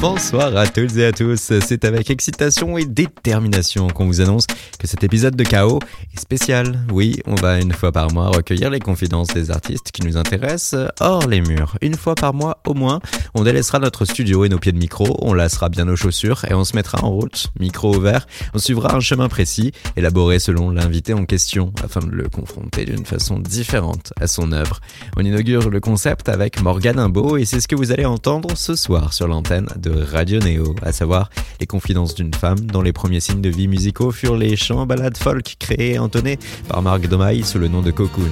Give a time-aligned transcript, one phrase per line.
[0.00, 4.46] Bonsoir à toutes et à tous, c'est avec excitation et détermination qu'on vous annonce
[4.78, 5.78] que cet épisode de Chaos
[6.14, 6.80] est spécial.
[6.90, 10.88] Oui, on va une fois par mois recueillir les confidences des artistes qui nous intéressent
[11.00, 11.76] hors les murs.
[11.82, 13.00] Une fois par mois au moins,
[13.34, 16.54] on délaissera notre studio et nos pieds de micro, on lassera bien nos chaussures et
[16.54, 18.26] on se mettra en route, micro ouvert.
[18.54, 23.04] On suivra un chemin précis, élaboré selon l'invité en question, afin de le confronter d'une
[23.04, 24.80] façon différente à son œuvre.
[25.18, 28.74] On inaugure le concept avec Morgane Imbeau et c'est ce que vous allez entendre ce
[28.74, 31.30] soir sur l'antenne de Radio Néo, à savoir
[31.60, 35.18] les confidences d'une femme dont les premiers signes de vie musicaux furent les chants ballades
[35.18, 38.22] folk créés et entonnés par Marc Domaille sous le nom de Cocoon.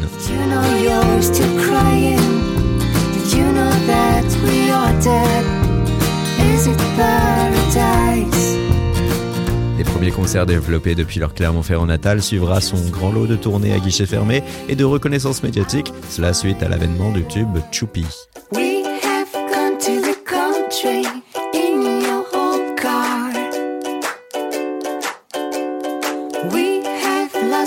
[9.78, 13.78] Les premiers concerts développés depuis leur Clermont-Ferrand natal suivra son grand lot de tournées à
[13.78, 18.04] guichet fermé et de reconnaissance médiatique, cela suite à l'avènement du tube Choupi.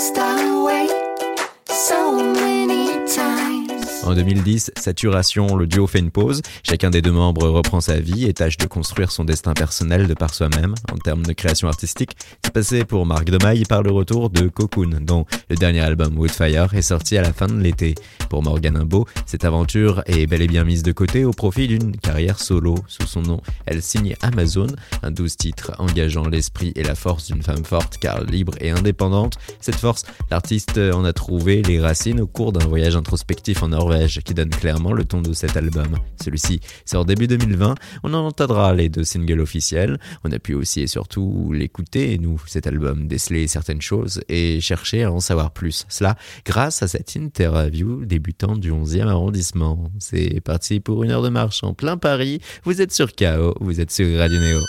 [0.02, 0.51] stop.
[4.04, 6.42] En 2010, saturation, le duo fait une pause.
[6.64, 10.14] Chacun des deux membres reprend sa vie et tâche de construire son destin personnel de
[10.14, 10.74] par soi-même.
[10.92, 14.98] En termes de création artistique, c'est passé pour Marc Domaille par le retour de Cocoon,
[15.00, 17.94] dont le dernier album Woodfire est sorti à la fin de l'été.
[18.28, 21.96] Pour Morgan Imbeau, cette aventure est bel et bien mise de côté au profit d'une
[21.96, 22.74] carrière solo.
[22.88, 24.66] Sous son nom, elle signe Amazon,
[25.04, 29.38] un douze titre engageant l'esprit et la force d'une femme forte car libre et indépendante.
[29.60, 33.91] Cette force, l'artiste en a trouvé les racines au cours d'un voyage introspectif en Norvège
[34.24, 35.98] qui donne clairement le ton de cet album.
[36.22, 40.82] Celui-ci sort début 2020, on en entendra les deux singles officiels, on a pu aussi
[40.82, 45.84] et surtout l'écouter, nous, cet album, déceler certaines choses et chercher à en savoir plus.
[45.88, 49.90] Cela grâce à cette interview débutant du 11e arrondissement.
[49.98, 53.80] C'est parti pour une heure de marche en plein Paris, vous êtes sur KO, vous
[53.80, 54.60] êtes sur Radio Néo.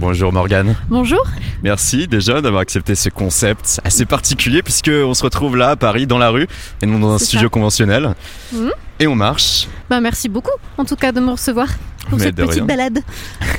[0.00, 0.76] Bonjour Morgane.
[0.88, 1.22] Bonjour.
[1.64, 6.06] Merci déjà d'avoir accepté ce concept assez particulier puisque on se retrouve là à Paris
[6.06, 6.46] dans la rue
[6.82, 8.14] et non dans un studio conventionnel.
[8.52, 8.68] Mmh.
[9.00, 9.66] Et on marche.
[9.90, 11.66] Bah merci beaucoup en tout cas de me recevoir
[12.08, 13.00] pour cette petite balade.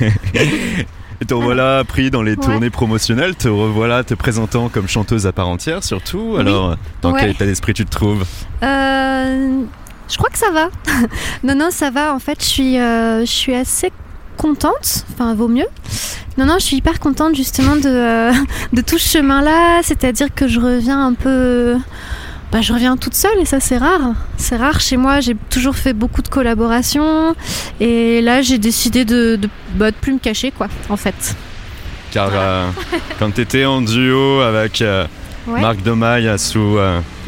[1.22, 5.32] Et te revoilà pris dans les tournées promotionnelles, te revoilà te présentant comme chanteuse à
[5.32, 6.36] part entière surtout.
[6.38, 8.24] Alors, dans quel état d'esprit tu te trouves?
[8.62, 9.62] Euh,
[10.08, 10.70] Je crois que ça va.
[11.44, 12.14] non, non, ça va.
[12.14, 13.92] En fait, je suis, euh, je suis assez
[14.40, 15.66] contente, enfin vaut mieux.
[16.38, 18.32] Non, non, je suis hyper contente justement de, euh,
[18.72, 21.76] de tout ce chemin-là, c'est-à-dire que je reviens un peu...
[22.50, 24.14] Bah, je reviens toute seule et ça c'est rare.
[24.36, 27.36] C'est rare chez moi, j'ai toujours fait beaucoup de collaborations
[27.78, 31.36] et là j'ai décidé de, de, bah, de, plus me cacher quoi en fait.
[32.10, 32.68] Car euh,
[33.20, 35.06] quand tu étais en duo avec euh,
[35.46, 36.76] Marc Domaille sous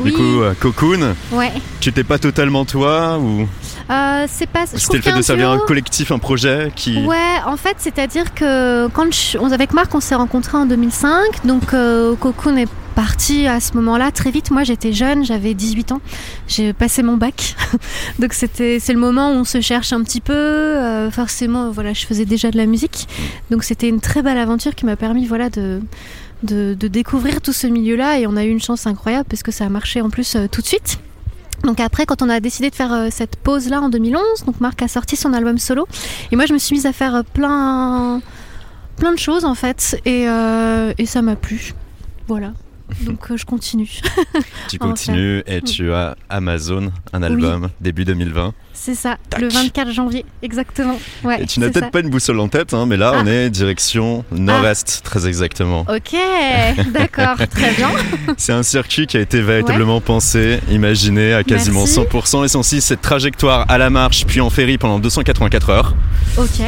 [0.00, 1.52] du coup Cocoon, ouais.
[1.80, 3.46] tu t'es pas totalement toi ou?
[3.92, 4.66] Euh, c'est pas.
[4.66, 7.04] C'était le fait de servir un collectif, un projet qui.
[7.04, 9.06] Ouais, en fait, c'est-à-dire que quand
[9.38, 13.74] on, avec Marc, on s'est rencontrés en 2005, donc euh, Cocoon est parti à ce
[13.74, 14.50] moment-là très vite.
[14.50, 16.00] Moi, j'étais jeune, j'avais 18 ans,
[16.48, 17.54] j'ai passé mon bac,
[18.18, 20.32] donc c'était c'est le moment où on se cherche un petit peu.
[20.32, 23.08] Euh, forcément, voilà, je faisais déjà de la musique,
[23.50, 25.80] donc c'était une très belle aventure qui m'a permis, voilà, de
[26.42, 29.52] de, de, découvrir tout ce milieu-là et on a eu une chance incroyable parce que
[29.52, 30.98] ça a marché en plus euh, tout de suite.
[31.64, 34.82] Donc après, quand on a décidé de faire euh, cette pause-là en 2011, donc Marc
[34.82, 35.86] a sorti son album solo.
[36.30, 38.20] Et moi, je me suis mise à faire euh, plein,
[38.96, 40.00] plein de choses en fait.
[40.04, 41.74] Et, euh, et ça m'a plu.
[42.26, 42.52] Voilà.
[43.00, 44.00] Donc euh, je continue.
[44.68, 48.54] tu continues et tu as Amazon, un album, début 2020.
[48.74, 50.98] C'est ça, le 24 janvier, exactement.
[51.24, 53.30] Ouais, et tu n'as peut-être pas une boussole en tête, hein, mais là on ah.
[53.30, 55.08] est direction nord-est, ah.
[55.08, 55.86] très exactement.
[55.88, 56.16] Ok,
[56.92, 57.90] d'accord, très bien.
[58.36, 62.80] C'est un circuit qui a été véritablement pensé, imaginé à quasiment 100%, et c'est aussi
[62.80, 65.94] cette trajectoire à la marche, puis en ferry pendant 284 heures.
[66.38, 66.62] Ok.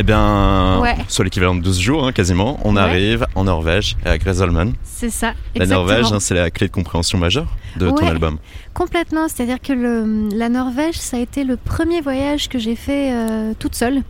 [0.00, 4.16] Eh bien, sur l'équivalent de 12 jours, hein, quasiment, on arrive en Norvège et à
[4.16, 4.74] Gresolman.
[4.84, 5.34] C'est ça.
[5.56, 8.38] La Norvège, hein, c'est la clé de compréhension majeure de ton album.
[8.74, 9.26] Complètement.
[9.26, 13.54] C'est-à-dire que le, la Norvège, ça a été le premier voyage que j'ai fait euh,
[13.58, 14.02] toute seule.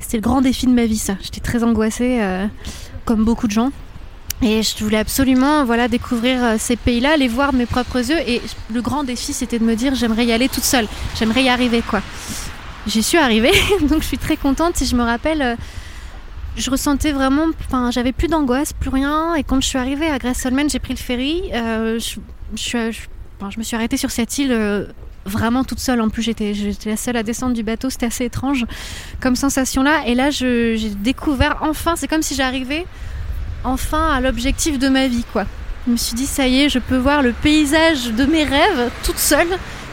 [0.00, 1.14] C'était le grand défi de ma vie, ça.
[1.22, 2.46] J'étais très angoissée, euh,
[3.04, 3.70] comme beaucoup de gens.
[4.42, 8.18] Et je voulais absolument voilà, découvrir euh, ces pays-là, les voir de mes propres yeux.
[8.26, 8.42] Et
[8.74, 10.88] le grand défi, c'était de me dire, j'aimerais y aller toute seule.
[11.16, 12.02] J'aimerais y arriver, quoi
[12.86, 13.52] j'y suis arrivée,
[13.82, 14.76] donc je suis très contente.
[14.76, 15.56] Si je me rappelle, euh,
[16.56, 19.34] je ressentais vraiment, enfin, j'avais plus d'angoisse, plus rien.
[19.34, 21.42] Et quand je suis arrivée à Grasselman, j'ai pris le ferry.
[21.52, 22.18] Euh, je,
[22.56, 24.52] je, me suis arrêtée sur cette île.
[24.52, 24.86] Euh,
[25.24, 26.00] vraiment toute seule.
[26.00, 26.52] En plus, j'étais,
[26.84, 27.90] la seule à descendre du bateau.
[27.90, 28.64] C'était assez étrange
[29.20, 30.02] comme sensation là.
[30.06, 31.94] Et là, j'ai découvert enfin.
[31.96, 32.86] C'est comme si j'arrivais
[33.64, 35.44] enfin à l'objectif de ma vie, quoi.
[35.86, 38.90] Je me suis dit, ça y est, je peux voir le paysage de mes rêves
[39.04, 39.48] toute seule.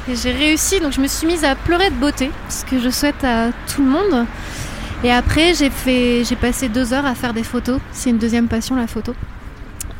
[0.09, 2.89] Et j'ai réussi, donc je me suis mise à pleurer de beauté, ce que je
[2.89, 4.25] souhaite à tout le monde.
[5.03, 7.79] Et après, j'ai fait, j'ai passé deux heures à faire des photos.
[7.94, 9.13] C'est une deuxième passion, la photo.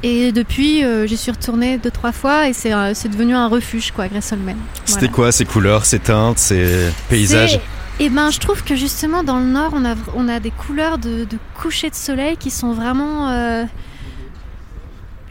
[0.02, 3.48] Et depuis, euh, j'y suis retournée deux, trois fois et c'est, euh, c'est devenu un
[3.48, 4.58] refuge, quoi, Gressolmen.
[4.84, 7.60] C'était quoi ces couleurs, ces teintes, ces paysages
[8.00, 10.98] Eh ben, je trouve que justement dans le nord, on a, on a des couleurs
[10.98, 13.64] de, de coucher de soleil qui sont vraiment euh,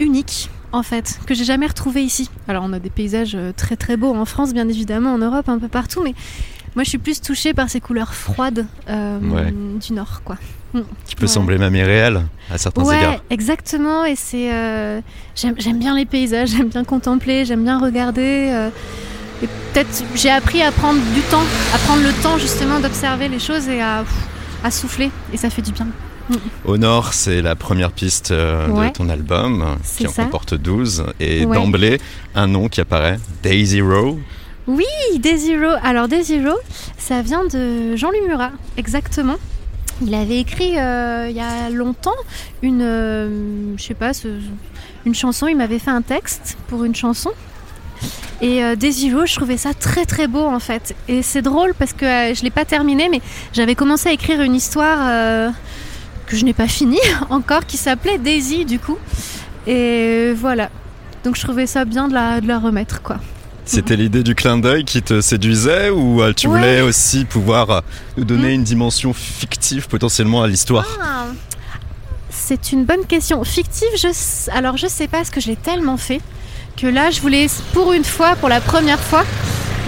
[0.00, 2.30] uniques en fait, que j'ai jamais retrouvé ici.
[2.48, 5.48] Alors on a des paysages euh, très très beaux en France, bien évidemment, en Europe,
[5.48, 6.14] un peu partout, mais
[6.74, 9.52] moi je suis plus touchée par ces couleurs froides euh, Ouais.
[9.52, 10.36] du nord, quoi.
[11.06, 11.28] Qui peut Ouais.
[11.28, 13.22] sembler même irréel à certains Ouais, égards.
[13.28, 14.06] exactement.
[14.06, 15.02] Et c'est, euh,
[15.36, 18.48] j'aime, j'aime bien les paysages, j'aime bien contempler, j'aime bien regarder.
[18.50, 18.70] euh,
[19.42, 21.42] et peut-être j'ai appris à prendre du temps,
[21.75, 24.04] à prendre le temps justement d'observer les choses et à,
[24.64, 25.10] à souffler.
[25.34, 25.88] Et ça fait du bien.
[26.64, 28.88] Au nord, c'est la première piste euh, Ouais.
[28.88, 31.04] de ton album, C'est qui en comporte 12.
[31.20, 31.56] Et Ouais.
[31.56, 32.00] d'emblée,
[32.34, 34.19] un nom qui apparaît, Daisy Row.
[34.66, 34.84] Oui,
[35.19, 35.72] Desiro.
[35.82, 36.54] Alors Desiro,
[36.96, 39.36] ça vient de Jean-Louis Murat, exactement.
[40.00, 42.10] Il avait écrit euh, il y a longtemps
[42.62, 44.28] une, euh, je sais pas, ce-
[45.04, 45.48] une chanson.
[45.48, 47.30] Il m'avait fait un texte pour une chanson.
[48.40, 50.94] Et euh, Desiro, je trouvais ça très très beau en fait.
[51.08, 53.20] Et c'est drôle parce que euh, je l'ai pas terminé, mais
[53.52, 55.50] j'avais commencé à écrire une histoire euh,
[56.32, 56.99] que je n'ai pas finie
[57.31, 58.99] encore, qui s'appelait Daisy du coup.
[59.67, 60.70] Et voilà.
[61.25, 63.19] Donc je trouvais ça bien de la, de la remettre quoi.
[63.64, 66.58] C'était l'idée du clin d'œil qui te séduisait ou euh, tu Ouais.
[66.58, 67.81] voulais aussi pouvoir euh,
[68.17, 70.84] nous donner une dimension fictive potentiellement à l'histoire?
[71.00, 71.26] Ah,
[72.29, 73.44] C'est une bonne question.
[73.44, 74.50] Fictive, je...
[74.50, 76.20] alors je sais pas, parce que je l'ai tellement fait
[76.76, 79.25] que là, je voulais, pour une fois, pour la première fois,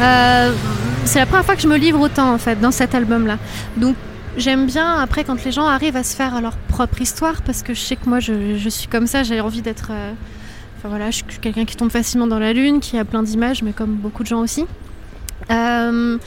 [0.00, 0.52] euh,
[1.04, 3.38] c'est la première fois que je me livre autant en fait dans cet album-là.
[3.76, 3.96] Donc
[4.36, 7.74] j'aime bien après quand les gens arrivent à se faire leur propre histoire parce que
[7.74, 9.88] je sais que moi je, je suis comme ça, j'ai envie d'être.
[9.90, 10.12] euh,
[10.78, 13.62] Enfin voilà, je suis quelqu'un qui tombe facilement dans la lune, qui a plein d'images,
[13.62, 14.66] mais comme beaucoup de gens aussi.
[15.50, 16.18] Euh,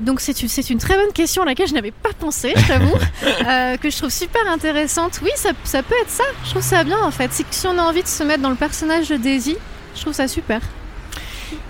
[0.00, 2.66] donc c'est une, c'est une très bonne question à laquelle je n'avais pas pensé, je
[2.68, 2.92] t'avoue,
[3.48, 5.20] euh, que je trouve super intéressante.
[5.22, 6.24] Oui, ça, ça peut être ça.
[6.44, 7.30] Je trouve ça bien en fait.
[7.32, 9.56] C'est que si on a envie de se mettre dans le personnage de Daisy,
[9.96, 10.60] je trouve ça super.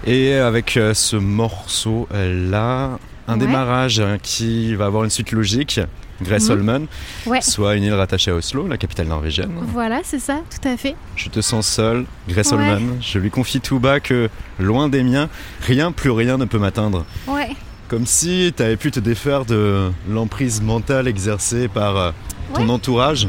[0.04, 2.98] Et avec ce morceau-là,
[3.28, 3.46] un Ouais.
[3.46, 5.80] démarrage hein, qui va avoir une suite logique,
[6.22, 6.86] Gresholmen,
[7.26, 7.40] Ouais.
[7.40, 9.50] soit une île rattachée à Oslo, la capitale norvégienne.
[9.72, 10.94] Voilà, c'est ça, tout à fait.
[11.16, 12.98] Je te sens seul, Gresholmen.
[13.00, 14.28] Je lui confie tout bas que,
[14.58, 15.28] loin des miens,
[15.62, 17.04] rien, plus rien ne peut m'atteindre.
[17.26, 17.50] Ouais.
[17.88, 22.10] Comme si tu avais pu te défaire de l'emprise mentale exercée par euh,
[22.54, 22.70] ton Ouais.
[22.70, 23.28] entourage.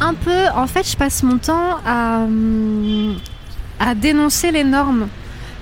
[0.00, 3.16] Un peu, en fait, je passe mon temps à, hum,
[3.80, 5.08] à dénoncer les normes.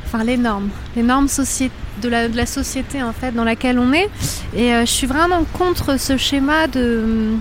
[0.04, 0.68] Enfin, les normes.
[0.94, 1.70] Les normes soci-
[2.02, 4.08] de, la, de la société, en fait, dans laquelle on est.
[4.56, 7.34] Et euh, je suis vraiment contre ce schéma de,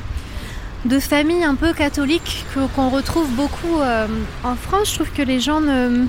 [0.86, 4.08] de famille un peu catholique que- qu'on retrouve beaucoup euh,
[4.44, 4.90] en France.
[4.92, 6.06] Je trouve que les gens ne,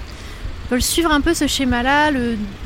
[0.70, 2.10] veulent suivre un peu ce schéma-là,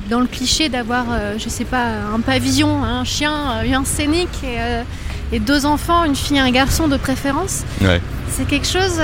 [0.09, 1.85] dans le cliché d'avoir, euh, je sais pas,
[2.15, 3.33] un pavillon, un chien,
[3.65, 7.63] euh, un scénic et, et deux enfants, une fille et un garçon de préférence.
[7.81, 8.01] Ouais.
[8.31, 9.01] C'est quelque chose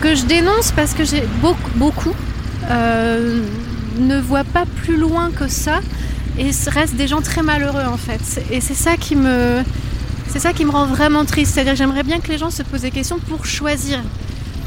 [0.00, 2.14] que je dénonce parce que j'ai beaucoup, beaucoup
[3.98, 5.80] ne voient pas plus loin que ça
[6.38, 8.42] et restent des gens très malheureux en fait.
[8.50, 9.62] Et c'est ça qui me,
[10.28, 11.54] c'est ça qui me rend vraiment triste.
[11.54, 14.00] C'est-à-dire que j'aimerais bien que les gens se posent des questions pour choisir.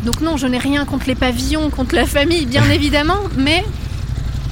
[0.06, 3.64] Donc non, je n'ai rien contre les pavillons, contre la famille, bien évidemment, mais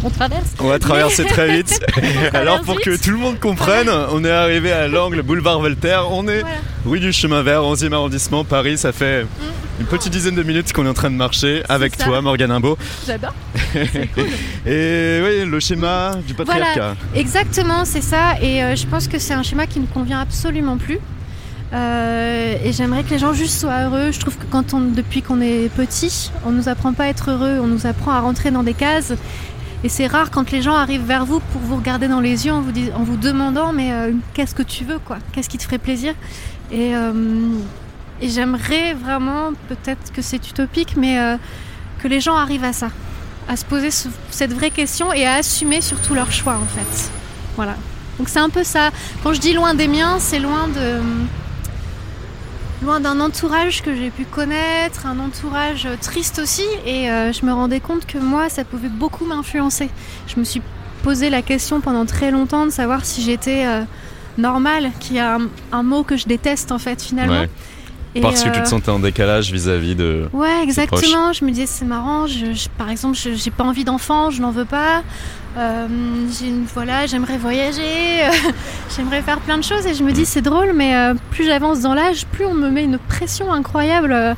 [0.04, 0.50] on traverse.
[0.60, 1.80] On va traverser très vite.
[2.34, 2.86] Alors pour vite.
[2.86, 6.12] que tout le monde comprenne, on est arrivé à l'angle boulevard Voltaire.
[6.12, 6.56] On est Voilà.
[6.86, 8.78] rue du Chemin Vert, 11e arrondissement, Paris.
[8.78, 9.26] Ça fait
[9.80, 12.06] une petite dizaine de minutes qu'on est en train de marcher avec ça.
[12.06, 12.78] toi, Morgane Imbeau.
[13.06, 13.34] J'adore.
[14.66, 16.96] Et oui, le schéma du patriarcat.
[17.16, 18.40] Exactement, c'est ça.
[18.42, 21.00] Et euh, je pense que c'est un schéma qui ne convient absolument plus.
[21.74, 24.12] Euh, et j'aimerais que les gens juste soient heureux.
[24.12, 27.32] Je trouve que quand on, depuis qu'on est petit, on nous apprend pas à être
[27.32, 29.14] heureux, on nous apprend à rentrer dans des cases.
[29.84, 32.54] Et c'est rare quand les gens arrivent vers vous pour vous regarder dans les yeux
[32.54, 35.18] en vous, dis- en vous demandant mais euh, qu'est-ce que tu veux quoi?
[35.34, 36.14] Qu'est-ce qui te ferait plaisir?
[36.72, 36.94] Et,
[38.22, 41.38] et j'aimerais vraiment, peut-être que c'est utopique, mais euh,
[42.00, 42.90] que les gens arrivent à ça,
[43.48, 47.12] à se poser ce- cette vraie question et à assumer surtout leur choix en fait.
[47.56, 47.76] Voilà.
[48.18, 48.90] Donc c'est un peu ça.
[49.24, 51.00] Quand je dis loin des miens, c'est loin de
[52.84, 57.52] loin d'un entourage que j'ai pu connaître, un entourage triste aussi, et euh, je me
[57.52, 59.90] rendais compte que moi, ça pouvait beaucoup m'influencer.
[60.28, 60.62] Je me suis
[61.04, 63.82] posé la question pendant très longtemps de savoir si j'étais euh,
[64.38, 67.42] normale, qui est un, un mot que je déteste en fait finalement.
[67.42, 67.50] Ouais.
[68.22, 70.28] Parce que tu te sentais en décalage vis-à-vis de.
[70.34, 71.34] Ouais, exactement.
[71.34, 72.26] Je me disais, c'est marrant.
[72.78, 75.04] par exemple, j'ai pas envie d'enfant, je n'en veux pas.
[76.74, 78.24] voilà, j'aimerais voyager,
[78.96, 79.86] j'aimerais faire plein de choses.
[79.86, 80.96] Et je me dis, c'est drôle, mais
[81.32, 84.36] plus j'avance dans l'âge, plus on me met une pression incroyable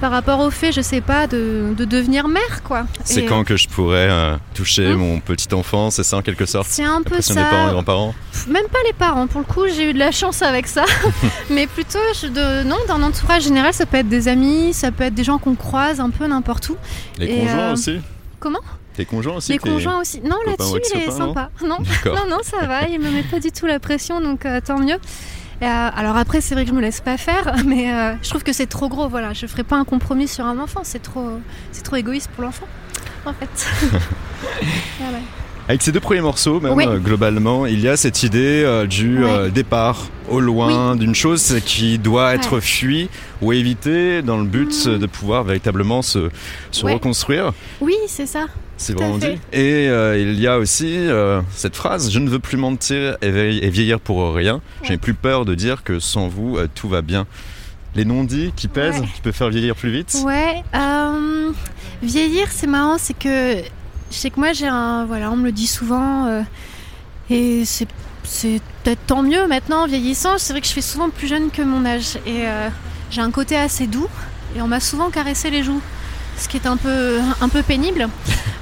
[0.00, 2.86] par rapport au fait, je sais pas, de, devenir mère, quoi.
[3.04, 6.46] C'est quand que je pourrais euh, toucher hmm mon petit enfant, c'est ça en quelque
[6.46, 6.66] sorte?
[6.68, 7.34] C'est un peu ça.
[7.34, 8.14] des parents et grands-parents?
[8.48, 10.84] Même pas les parents, pour le coup, j'ai eu de la chance avec ça.
[11.50, 15.14] Mais plutôt, de, non, dans entourage général, ça peut être des amis, ça peut être
[15.14, 16.76] des gens qu'on croise un peu n'importe où.
[17.18, 18.00] Les conjoints euh, aussi?
[18.40, 18.60] Comment?
[18.94, 20.20] Tes conjoints aussi Les conjoints aussi.
[20.20, 21.50] Non, là-dessus, il est sympa.
[21.62, 22.88] Non, non, non, ça va.
[22.88, 24.96] Il me met pas du tout la pression, donc euh, tant mieux.
[25.62, 28.42] Euh, alors après, c'est vrai que je me laisse pas faire, mais euh, je trouve
[28.42, 29.08] que c'est trop gros.
[29.08, 30.80] Voilà, je ferai pas un compromis sur un enfant.
[30.84, 31.40] C'est trop,
[31.72, 32.66] c'est trop égoïste pour l'enfant,
[33.24, 33.66] en fait.
[35.68, 39.18] Avec ces deux premiers morceaux, même euh, globalement, il y a cette idée du
[39.52, 43.10] départ au loin d'une chose qui doit être fuie
[43.42, 44.98] ou évitée dans le but mm.
[44.98, 46.30] de pouvoir véritablement se,
[46.70, 47.52] se reconstruire.
[47.82, 48.46] Oui, c'est ça.
[48.78, 49.38] C'est vraiment dit.
[49.52, 53.70] Et euh, il y a aussi euh, cette phrase Je ne veux plus mentir et
[53.70, 54.62] vieillir pour rien.
[54.84, 57.26] Je n'ai plus peur de dire que sans vous, euh, tout va bien.
[57.94, 60.16] Les non-dits qui pèsent, qui peuvent faire vieillir plus vite?
[60.24, 60.62] Ouais.
[62.02, 63.56] vieillir, c'est marrant, c'est que
[64.10, 65.04] je sais que moi, j'ai un.
[65.04, 66.44] Voilà, on me le dit souvent.
[67.28, 67.88] et c'est,
[68.22, 70.38] c'est peut-être tant mieux maintenant, vieillissant.
[70.38, 72.16] C'est vrai que je fais souvent plus jeune que mon âge.
[72.26, 72.44] Et
[73.10, 74.08] j'ai un côté assez doux.
[74.56, 75.82] Et on m'a souvent caressé les joues
[76.38, 78.08] ce qui est un peu, un peu pénible.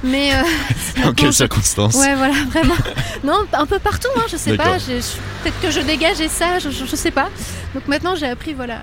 [0.03, 2.75] Mais euh, en quelles circonstances Ouais, voilà, vraiment.
[3.23, 4.77] Non, un peu partout, hein, je sais pas.
[4.77, 7.29] Peut-être que je dégageais ça, je, je, sais pas.
[7.73, 8.81] Donc maintenant, j'ai appris, voilà,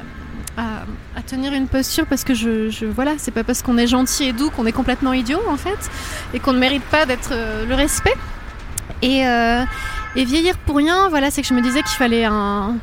[0.56, 4.24] à, tenir une posture parce que je, je voilà, c'est pas parce qu'on est gentil
[4.24, 5.78] et doux qu'on est complètement idiot en fait,
[6.34, 8.14] et qu'on ne mérite pas d'être euh, le respect.
[9.00, 9.64] Et, euh,
[10.16, 12.76] et vieillir pour rien, voilà, c'est que je me disais qu'il fallait un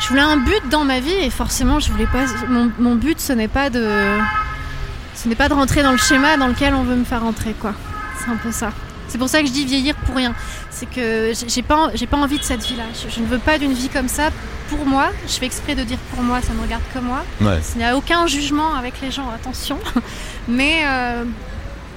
[0.00, 3.20] je voulais un but dans ma vie et forcément je voulais pas mon, mon but
[3.20, 3.84] ce n'est pas de
[5.20, 7.52] ce n'est pas de rentrer dans le schéma dans lequel on veut me faire rentrer,
[7.52, 7.72] quoi.
[8.22, 8.72] C'est un peu ça.
[9.08, 10.34] C'est pour ça que je dis vieillir pour rien.
[10.70, 12.84] C'est que j'ai pas, j'ai pas envie de cette vie-là.
[12.94, 14.30] Je, ne veux pas d'une vie comme ça
[14.68, 15.08] pour moi.
[15.26, 17.24] Je fais exprès de dire pour moi, ça ne regarde que moi.
[17.40, 19.78] Il n'y a aucun jugement avec les gens, attention.
[20.48, 21.24] Mais euh,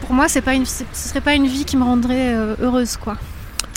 [0.01, 2.97] pour moi, c'est pas une, ce serait pas une vie qui me rendrait euh, heureuse,
[2.97, 3.17] quoi.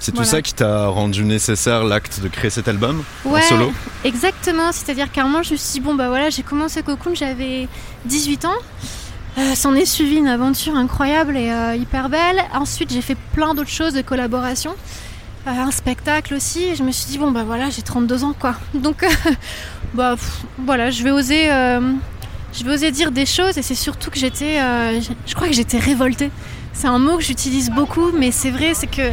[0.00, 3.72] C'est tout ça qui t'a rendu nécessaire l'acte de créer cet album ouais, en solo?
[4.04, 7.14] Exactement, c'est-à-dire qu'à un moment je me suis dit, bon bah voilà, j'ai commencé Cocoon,
[7.14, 7.68] j'avais
[8.04, 8.58] 18 ans.
[9.36, 12.40] Euh, s'en est suivi une aventure incroyable et euh, hyper belle.
[12.54, 14.74] Ensuite, j'ai fait plein d'autres choses de collaboration.
[15.46, 16.76] Euh, un spectacle aussi.
[16.76, 18.54] Je me suis dit, bon, bah voilà, j'ai 32 ans, quoi.
[18.74, 19.04] Donc,
[19.94, 20.14] bah
[20.58, 21.46] voilà, je vais oser.
[21.46, 24.58] je vais oser dire des choses et c'est surtout que j'étais.
[25.26, 26.30] je crois que j'étais révoltée.
[26.72, 29.10] C'est un mot que j'utilise beaucoup, mais c'est vrai, c'est que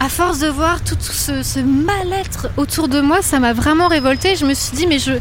[0.00, 4.36] à force de voir tout ce mal-être autour de moi, ça m'a vraiment révoltée.
[4.36, 5.12] Je me suis dit, mais je,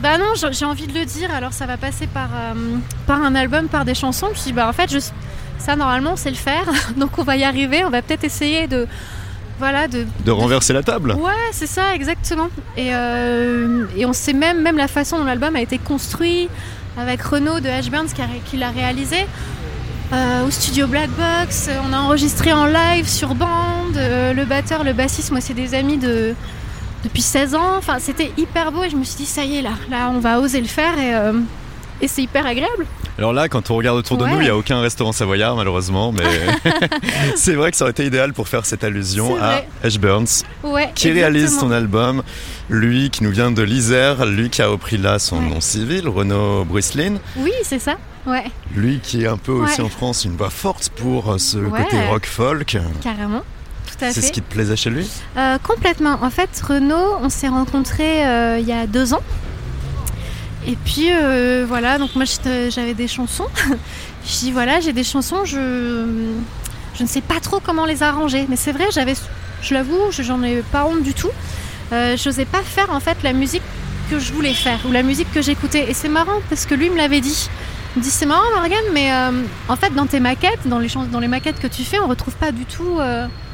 [0.00, 2.76] bah non, j'ai envie de le dire, alors ça va passer par, euh,
[3.06, 4.30] par un album, par des chansons.
[4.32, 4.98] Puis bah en fait, je,
[5.58, 6.66] ça normalement, c'est le faire.
[6.96, 8.86] Donc on va y arriver, on va peut-être essayer de.
[9.58, 12.48] Voilà, de, de renverser la table Ouais, c'est ça, exactement.
[12.78, 16.48] Et, euh, et on sait même, même la façon dont l'album a été construit,
[16.96, 19.26] avec Renaud de Ashburns qui, qui l'a réalisé.
[20.14, 23.96] Euh, au studio Black Box, on a enregistré en live sur bande.
[23.96, 26.34] le batteur, le bassiste, moi c'est des amis de,
[27.04, 27.76] depuis 16 ans.
[27.76, 30.18] Enfin, c'était hyper beau et je me suis dit, ça y est, là, là, on
[30.18, 31.32] va oser le faire et, euh,
[32.00, 32.86] et c'est hyper agréable.
[33.18, 36.10] Alors là, quand on regarde autour de nous, il n'y a aucun restaurant savoyard, malheureusement,
[36.10, 36.24] mais
[37.36, 40.44] c'est vrai que ça aurait été idéal pour faire cette allusion à Ash Burns,
[40.94, 42.22] qui réalise son album.
[42.70, 46.64] Lui qui nous vient de l'Isère, lui qui a repris là son nom civil, Renaud
[46.64, 47.16] Brucelin.
[47.36, 47.96] Oui, c'est ça.
[48.26, 48.44] Ouais.
[48.74, 52.24] Lui qui est un peu aussi en France une voix forte pour ce côté rock
[52.24, 52.78] folk.
[53.02, 53.42] Carrément.
[54.00, 56.18] C'est ce qui te plaisait chez lui euh, Complètement.
[56.22, 59.22] En fait, Renaud, on s'est rencontrés euh, il y a deux ans.
[60.66, 62.24] Et puis euh, voilà, donc moi
[62.68, 63.46] j'avais des chansons.
[64.26, 66.06] je dis voilà, j'ai des chansons, je,
[66.94, 68.46] je ne sais pas trop comment les arranger.
[68.48, 69.14] Mais c'est vrai, j'avais,
[69.62, 71.30] je l'avoue, j'en ai pas honte du tout.
[71.90, 73.62] je n'osais pas faire en fait la musique
[74.10, 75.90] que je voulais faire ou la musique que j'écoutais.
[75.90, 77.48] Et c'est marrant parce que lui me l'avait dit.
[77.96, 79.10] Il me dit c'est marrant Morgane, mais
[79.68, 82.34] en fait dans tes maquettes, dans les, dans les maquettes que tu fais, on retrouve
[82.34, 82.98] pas du tout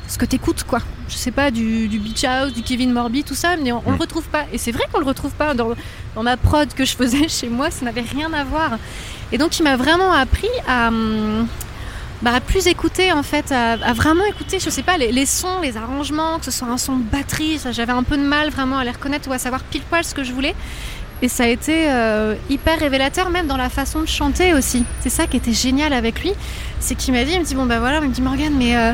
[0.08, 0.80] ce que t'écoutes quoi.
[1.08, 4.24] Je sais pas, du, Beach House, du Kevin Morby, tout ça, mais on, le retrouve
[4.24, 4.44] pas.
[4.52, 5.68] Et c'est vrai qu'on le retrouve pas dans,
[6.14, 8.78] dans, ma prod que je faisais chez moi, ça n'avait rien à voir.
[9.32, 10.90] Et donc il m'a vraiment appris à,
[12.22, 16.38] bah, plus écouter en fait, à, vraiment écouter, je sais pas, les, sons, les arrangements,
[16.38, 18.90] que ce soit un son de batterie, j'avais un peu de mal vraiment à les
[18.90, 20.54] reconnaître ou à savoir pile poil ce que je voulais.
[21.22, 24.84] Et ça a été euh, hyper révélateur même dans la façon de chanter aussi.
[25.00, 26.32] C'est ça qui était génial avec lui,
[26.78, 28.76] c'est qu'il m'a dit, il me dit bon bah voilà, il me dit Morgane, mais
[28.76, 28.92] euh,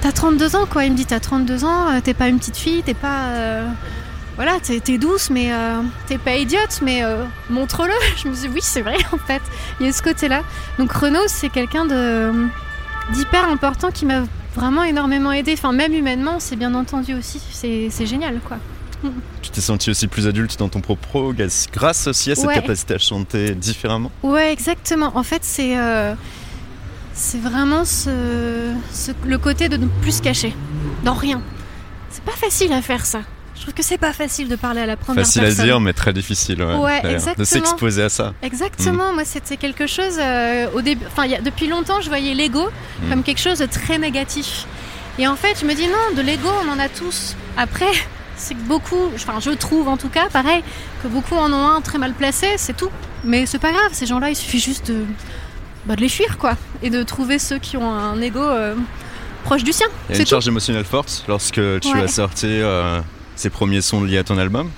[0.00, 2.56] T'as 32 ans quoi, il me dit t'as 32 ans, euh, t'es pas une petite
[2.56, 3.28] fille, t'es pas...
[3.28, 3.66] Euh,
[4.36, 7.94] voilà, t'es douce, mais euh, t'es pas idiote, mais euh, montre-le.
[8.22, 9.40] Je me suis dit, oui, c'est vrai, en fait.
[9.80, 10.42] Il y a ce côté-là.
[10.78, 14.24] Donc Renaud, c'est quelqu'un d'hyper important qui m'a
[14.54, 15.54] vraiment énormément aidé.
[15.54, 17.40] Enfin, même humainement, c'est bien entendu aussi.
[17.50, 18.58] C'est génial, quoi.
[19.42, 21.32] Tu t'es senti aussi plus adulte dans ton propos
[21.72, 24.10] grâce aussi à cette capacité à chanter différemment?
[24.22, 25.12] Ouais, exactement.
[25.14, 25.76] En fait, c'est
[27.16, 28.74] c'est vraiment ce,
[29.24, 30.54] le côté de ne plus se cacher
[31.02, 31.40] dans rien.
[32.10, 33.20] C'est pas facile à faire ça.
[33.54, 35.56] Je trouve que c'est pas facile de parler à la première facile personne.
[35.56, 36.62] Facile à dire, mais très difficile.
[36.62, 37.34] Ouais, exactement.
[37.38, 38.34] De s'exposer à ça.
[38.42, 39.12] Exactement.
[39.12, 39.14] Mm.
[39.14, 40.18] Moi, c'était quelque chose.
[40.20, 43.08] Euh, au début, enfin, depuis longtemps, je voyais l'ego mm.
[43.08, 44.66] comme quelque chose de très négatif.
[45.18, 47.34] Et en fait, je me dis non, de l'ego, on en a tous.
[47.56, 47.90] Après,
[48.36, 50.62] c'est que beaucoup, enfin, je trouve en tout cas, pareil,
[51.02, 52.90] que beaucoup en ont un très mal placé, c'est tout.
[53.24, 53.88] Mais c'est pas grave.
[53.92, 55.06] Ces gens-là, il suffit juste de,
[55.86, 58.42] bah, de les fuir, quoi, et de trouver ceux qui ont un ego.
[58.42, 58.74] Euh,
[59.46, 59.86] proche du sien.
[60.08, 63.00] Il y a une charge émotionnelle forte lorsque tu as sorti euh,
[63.36, 64.68] ces premiers sons liés à ton album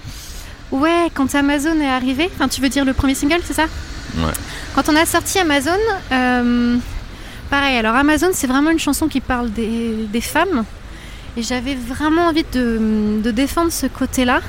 [0.70, 3.66] Ouais, quand Amazon est arrivé, enfin tu veux dire le premier single, c'est ça
[4.18, 4.32] Ouais.
[4.74, 5.78] Quand on a sorti Amazon,
[6.12, 6.76] euh,
[7.50, 10.64] pareil, alors Amazon c'est vraiment une chanson qui parle des, femmes.
[11.36, 14.40] Et j'avais vraiment envie de, défendre ce côté-là.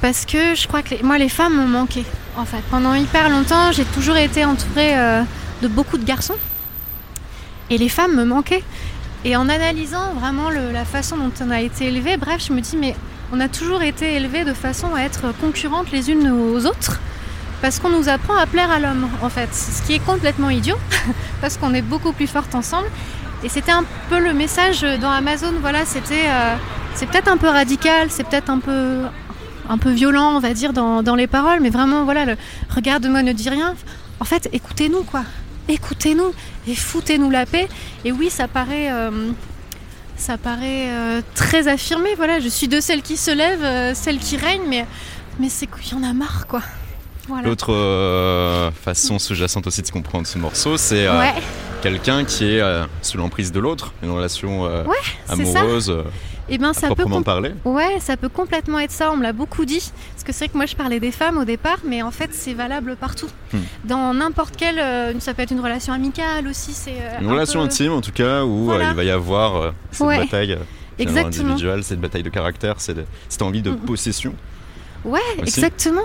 [0.00, 2.04] Parce que je crois que moi les femmes m'ont manqué.
[2.36, 5.22] En fait, pendant hyper longtemps, j'ai toujours été entourée euh,
[5.62, 6.36] de beaucoup de garçons.
[7.70, 8.64] Et les femmes me manquaient.
[9.24, 12.76] Et en analysant vraiment la façon dont on a été élevé, bref, je me dis,
[12.76, 12.96] mais
[13.32, 17.00] on a toujours été élevés de façon à être concurrentes les unes aux autres.
[17.62, 19.54] Parce qu'on nous apprend à plaire à l'homme, en fait.
[19.54, 20.78] Ce qui est complètement idiot,
[21.42, 22.88] parce qu'on est beaucoup plus fortes ensemble.
[23.44, 26.26] Et c'était un peu le message dans Amazon, voilà, c'était.
[26.26, 26.56] Euh,
[26.94, 29.02] c'est peut-être un peu radical, c'est peut-être un peu.
[29.68, 32.34] un peu violent, on va dire, dans, les paroles, mais vraiment, voilà,
[32.74, 33.74] regarde-moi, ne dis rien.
[34.20, 35.22] En fait, écoutez-nous, quoi
[35.70, 36.32] écoutez-nous
[36.68, 37.68] et foutez-nous la paix.
[38.04, 39.30] Et oui, ça paraît, euh,
[40.16, 42.14] ça paraît euh, très affirmé.
[42.16, 44.86] Voilà, je suis de celles qui se lèvent, euh, celles qui règnent, mais,
[45.38, 46.62] mais c'est qu'il y en a marre, quoi.
[47.44, 51.06] L'autre façon sous-jacente aussi de comprendre ce morceau, c'est
[51.80, 52.62] quelqu'un qui est
[53.02, 54.68] sous l'emprise de l'autre, une relation
[55.28, 55.94] amoureuse.
[56.50, 57.52] Et eh ben, ça peut parler.
[57.64, 59.12] Ouais, ça peut complètement être ça.
[59.12, 59.92] On me l'a beaucoup dit.
[60.14, 62.30] Parce que c'est vrai que moi, je parlais des femmes au départ, mais en fait,
[62.32, 63.28] c'est valable partout.
[63.52, 63.58] Hmm.
[63.84, 64.80] Dans n'importe quelle.
[64.80, 66.72] Euh, ça peut être une relation amicale aussi.
[66.72, 70.08] C'est euh, une relation intime, en tout cas, où euh, il va y avoir cette
[70.08, 70.58] bataille
[70.98, 73.06] individuelle, cette bataille de caractère, cette,
[73.42, 74.34] envie de possession.
[75.04, 76.02] Ouais, exactement.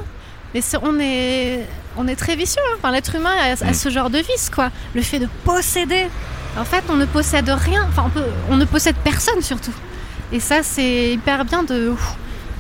[0.54, 1.66] Mais on est,
[1.98, 2.62] on est très vicieux.
[2.68, 2.76] Hein.
[2.78, 3.74] Enfin, l'être humain a, hmm.
[3.74, 4.70] ce genre de vice, quoi.
[4.94, 6.06] Le fait de posséder.
[6.56, 7.84] En fait, on ne possède rien.
[7.90, 9.74] Enfin, on, on ne possède personne surtout.
[10.32, 11.94] Et ça, c'est hyper bien de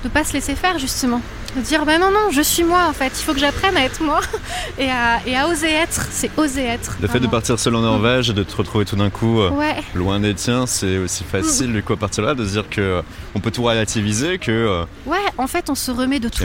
[0.03, 1.21] ne pas se laisser faire, justement.
[1.55, 3.13] De dire, ben non, non, je suis moi, en fait.
[3.17, 4.19] Il faut que j'apprenne à être moi
[4.77, 6.07] et à, oser être.
[6.11, 6.97] C'est oser être.
[7.01, 9.51] Le fait de partir seul en Norvège et de te retrouver tout d'un coup euh,
[9.93, 12.69] loin des tiens, c'est aussi facile, du coup, à partir de là, de se dire
[12.69, 13.01] qu'on euh,
[13.41, 14.51] peut tout relativiser, que...
[14.51, 16.43] Euh, ouais, en fait, on se remet de tout.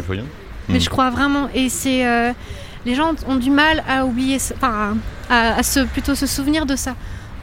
[0.68, 0.80] Mais hmm.
[0.80, 1.48] je crois vraiment.
[1.54, 2.34] Et c'est...
[2.86, 4.96] les gens ont du mal à oublier, enfin,
[5.28, 6.94] à, à se, plutôt se souvenir de ça.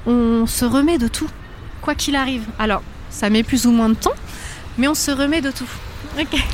[0.05, 1.29] On se remet de tout,
[1.81, 2.45] quoi qu'il arrive.
[2.59, 2.81] Alors,
[3.17, 4.13] ça met plus ou moins de temps,
[4.77, 5.67] mais on se remet de tout.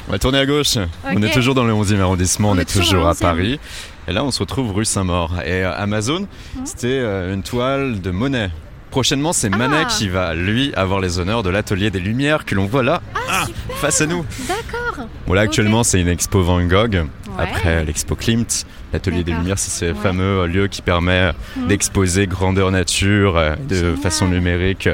[0.07, 0.77] On va tourner à gauche.
[1.05, 3.59] On est toujours dans le 11e arrondissement, on, est, toujours, à Paris.
[4.07, 5.41] Et là, on se retrouve rue Saint-Maur.
[5.45, 6.65] Et euh, Amazon, mhm.
[6.65, 8.49] c'était euh, une toile de Monet.
[8.91, 9.85] Prochainement, c'est Manet ah.
[9.85, 13.45] qui va, lui, avoir les honneurs de l'atelier des Lumières que l'on voit là, ah,
[13.81, 14.25] face à nous.
[14.47, 15.07] D'accord.
[15.25, 17.07] Bon, là, actuellement, c'est une expo Van Gogh.
[17.37, 21.67] Après l'expo Klimt, l'atelier des Lumières, c'est ce fameux lieu qui permet mhm.
[21.67, 24.87] d'exposer grandeur nature euh, de façon numérique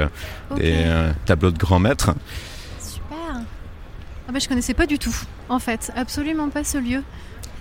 [0.56, 2.12] des euh, tableaux de grands maîtres.
[2.80, 3.42] Super.
[4.28, 5.16] Ah bah, je connaissais pas du tout,
[5.50, 7.04] en fait, absolument pas ce lieu.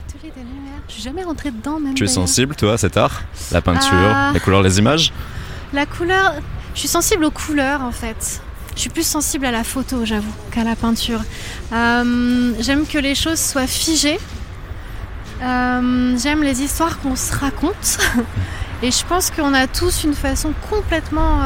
[0.09, 0.81] Atelier des lumières.
[0.89, 1.95] Je suis jamais rentrée dedans même.
[1.95, 3.23] Tu es sensible toi à cet art?
[3.53, 4.31] La peinture, ah.
[4.33, 5.13] les couleurs, les images?
[5.73, 6.35] La couleur,
[6.75, 8.41] je suis sensible aux couleurs en fait.
[8.79, 11.21] Je suis plus sensible à la photo, j'avoue, qu'à la peinture.
[11.73, 14.21] Euh, j'aime que les choses soient figées.
[15.43, 17.99] Euh, j'aime les histoires qu'on se raconte.
[18.83, 21.41] Et je pense qu'on a tous une façon complètement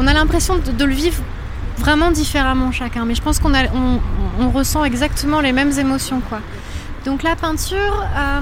[0.00, 1.22] on a l'impression de, le vivre
[1.78, 6.40] vraiment différemment chacun, mais je pense qu'on on, ressent exactement les mêmes émotions, quoi.
[7.04, 8.06] Donc la peinture.
[8.16, 8.40] Euh,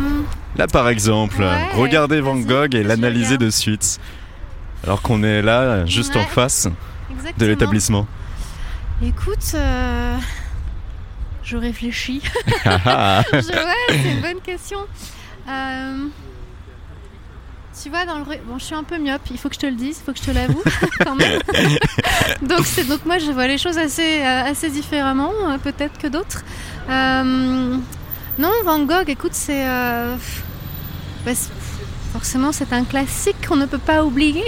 [0.57, 3.99] là, par exemple, regardez Van Gogh et l'analyser de suite,
[4.85, 6.69] alors qu'on est là, juste en face
[7.39, 8.07] de l'établissement.
[9.03, 10.17] Écoute, euh,
[11.49, 12.21] je réfléchis.
[12.67, 13.23] ouais,
[13.89, 14.81] c'est une bonne question.
[15.49, 16.09] Euh,
[17.83, 19.67] tu vois, dans le bon, je suis un peu myope, il faut que je te
[19.67, 20.63] le dise, il faut que je te l'avoue
[21.05, 21.41] quand même.
[22.43, 26.45] donc, donc moi, je vois les choses assez, euh, assez différemment, euh, peut-être que d'autres.
[26.91, 27.77] Euh,
[28.39, 29.65] non, Van Gogh, écoute, c'est
[31.25, 31.33] bah,
[32.13, 34.45] forcément c'est un classique qu'on ne peut pas oublier.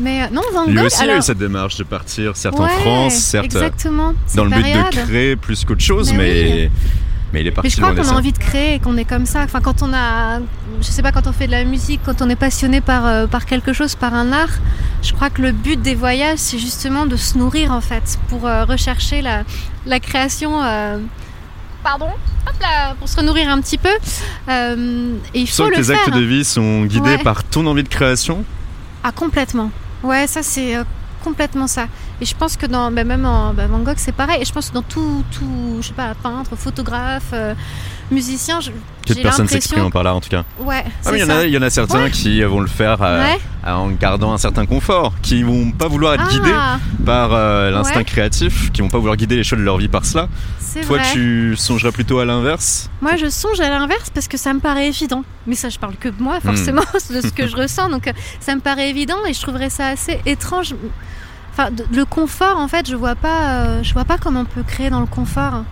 [0.00, 0.74] Mais non, Van Gogh.
[0.74, 4.14] Lui aussi a eu cette démarche de partir, certes en France, certes exactement.
[4.34, 6.70] dans le but de créer plus qu'autre chose, mais,
[7.32, 7.66] mais, il est parti.
[7.66, 9.40] Mais je crois qu'on a envie de créer et qu'on est comme ça.
[9.42, 10.40] Enfin, quand on a,
[10.80, 13.46] je sais pas, quand on fait de la musique, quand on est passionné par, par
[13.46, 14.58] quelque chose, par un art,
[15.02, 18.42] je crois que le but des voyages, c'est justement de se nourrir en fait, pour
[18.42, 19.44] rechercher la,
[19.86, 20.60] la création
[21.86, 22.08] pardon,
[22.48, 23.96] hop là, pour se nourrir un petit peu.
[24.48, 27.88] Euh, et il faut que tes actes de vie sont guidés par ton envie de
[27.88, 28.44] création?
[29.04, 29.70] Ah, complètement.
[30.02, 30.84] Ouais, ça c'est euh,
[31.24, 31.88] complètement ça.
[32.20, 34.40] Et je pense que dans, bah, même en bah, Van Gogh, c'est pareil.
[34.42, 37.54] Et je pense que dans tout, tout je sais pas, peintre, photographe, euh,
[38.10, 38.60] musicien,
[39.04, 40.44] Quelle personne s'exprime par là en tout cas.
[40.60, 40.84] Ouais.
[41.04, 42.98] Ah, il, y en a, il y en a certains qui vont le faire
[43.64, 46.78] en gardant un certain confort, qui vont pas vouloir être guidés ah.
[47.04, 47.30] par
[47.70, 50.28] l'instinct créatif, qui vont pas vouloir guider les choses de leur vie par cela.
[50.82, 52.90] Toi, tu songerais plutôt à l'inverse?
[53.00, 55.24] Moi, je songe à l'inverse parce que ça me paraît évident.
[55.46, 57.14] Mais ça, je parle que de moi, forcément, hmm.
[57.14, 57.88] de ce que je ressens.
[57.88, 60.74] Donc, ça me paraît évident et je trouverais ça assez étrange.
[61.52, 64.62] Enfin, le confort, en fait, je vois pas, euh, je vois pas comment on peut
[64.62, 65.64] créer dans le confort.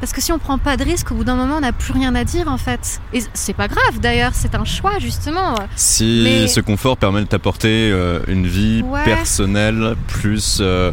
[0.00, 1.92] Parce que si on prend pas de risque, au bout d'un moment, on n'a plus
[1.92, 3.00] rien à dire en fait.
[3.12, 5.54] Et c'est pas grave d'ailleurs, c'est un choix justement.
[5.74, 10.58] Si ce confort permet de t'apporter euh, une vie personnelle plus.
[10.60, 10.92] Euh,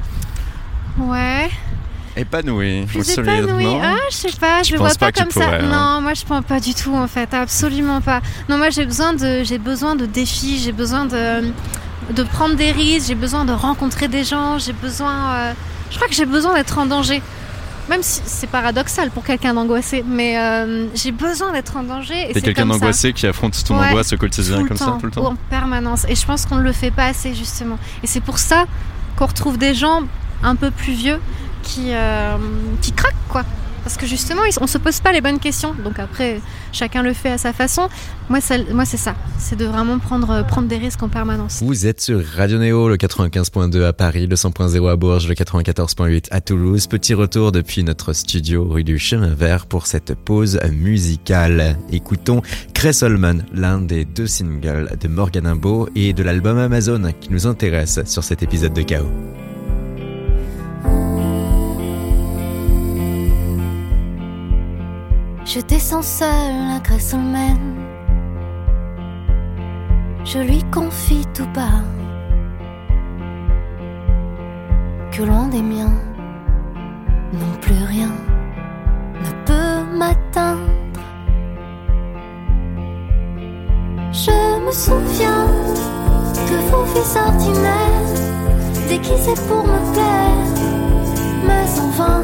[0.97, 1.49] ouais
[2.15, 2.85] épanoui.
[2.85, 3.65] Plus épanoui.
[3.81, 5.55] Ah, je sais pas, je, vois pas, comme ça.
[5.55, 5.61] Hein?
[5.63, 8.21] Non, moi je pense pas du tout en fait, absolument pas.
[8.49, 11.51] Non, moi j'ai besoin de, j'ai besoin de défis, j'ai besoin de,
[12.11, 15.53] de prendre des risques, j'ai besoin de rencontrer des gens, j'ai besoin, euh,
[15.89, 17.21] je crois que j'ai besoin d'être en danger.
[17.89, 22.29] Même si c'est paradoxal pour quelqu'un d'angoissé, mais euh, j'ai besoin d'être en danger.
[22.33, 25.35] T'es quelqu'un d'angoissé qui affronte ton angoisse au quotidien comme ça tout le temps En
[25.35, 26.05] permanence.
[26.07, 27.77] Et je pense qu'on ne le fait pas assez justement.
[28.03, 28.65] Et c'est pour ça
[29.17, 30.01] qu'on retrouve des gens
[30.43, 31.19] un peu plus vieux
[31.61, 32.37] qui, euh,
[32.81, 33.43] qui craquent, quoi.
[33.83, 35.73] Parce que justement, on se pose pas les bonnes questions.
[35.83, 36.39] Donc après,
[36.71, 37.89] chacun le fait à sa façon.
[38.29, 39.15] Moi, c'est ça.
[39.37, 41.61] C'est de vraiment prendre, prendre des risques en permanence.
[41.61, 46.27] Vous êtes sur Radio Néo, le 95.2 à Paris, le 100.0 à Bourges, le 94.8
[46.31, 46.87] à Toulouse.
[46.87, 51.77] Petit retour depuis notre studio rue du Chemin Vert pour cette pause musicale.
[51.91, 52.41] Écoutons
[52.73, 57.99] Cressolman, l'un des deux singles de Morgan Imbo et de l'album Amazon qui nous intéresse
[58.05, 59.11] sur cet épisode de Chaos.
[65.45, 66.27] Je descends seul
[66.75, 67.59] à Gresselman.
[70.23, 71.83] Je lui confie tout bas
[75.11, 75.93] que loin des miens,
[77.33, 78.09] non plus rien
[79.21, 80.61] ne peut m'atteindre.
[84.13, 85.47] Je me souviens
[86.49, 88.13] de vos fils ordinaires,
[88.87, 90.53] déguisés pour me plaire,
[91.45, 92.23] mais en vain,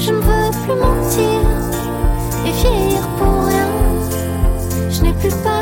[0.00, 1.57] je ne veux plus mentir
[4.90, 5.57] Je n'ai plus peur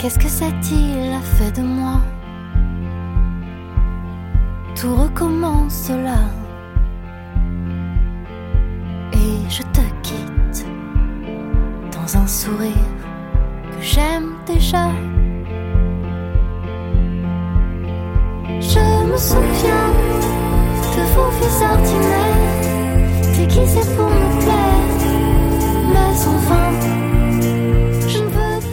[0.00, 2.00] Qu'est-ce que cette île a fait de moi?
[4.74, 6.20] Tout recommence là.
[9.12, 10.64] Et je te quitte
[11.92, 12.72] dans un sourire
[13.72, 14.88] que j'aime déjà.
[18.58, 19.90] Je me souviens
[20.96, 24.29] de vos vies ordinaires, déguisés pour me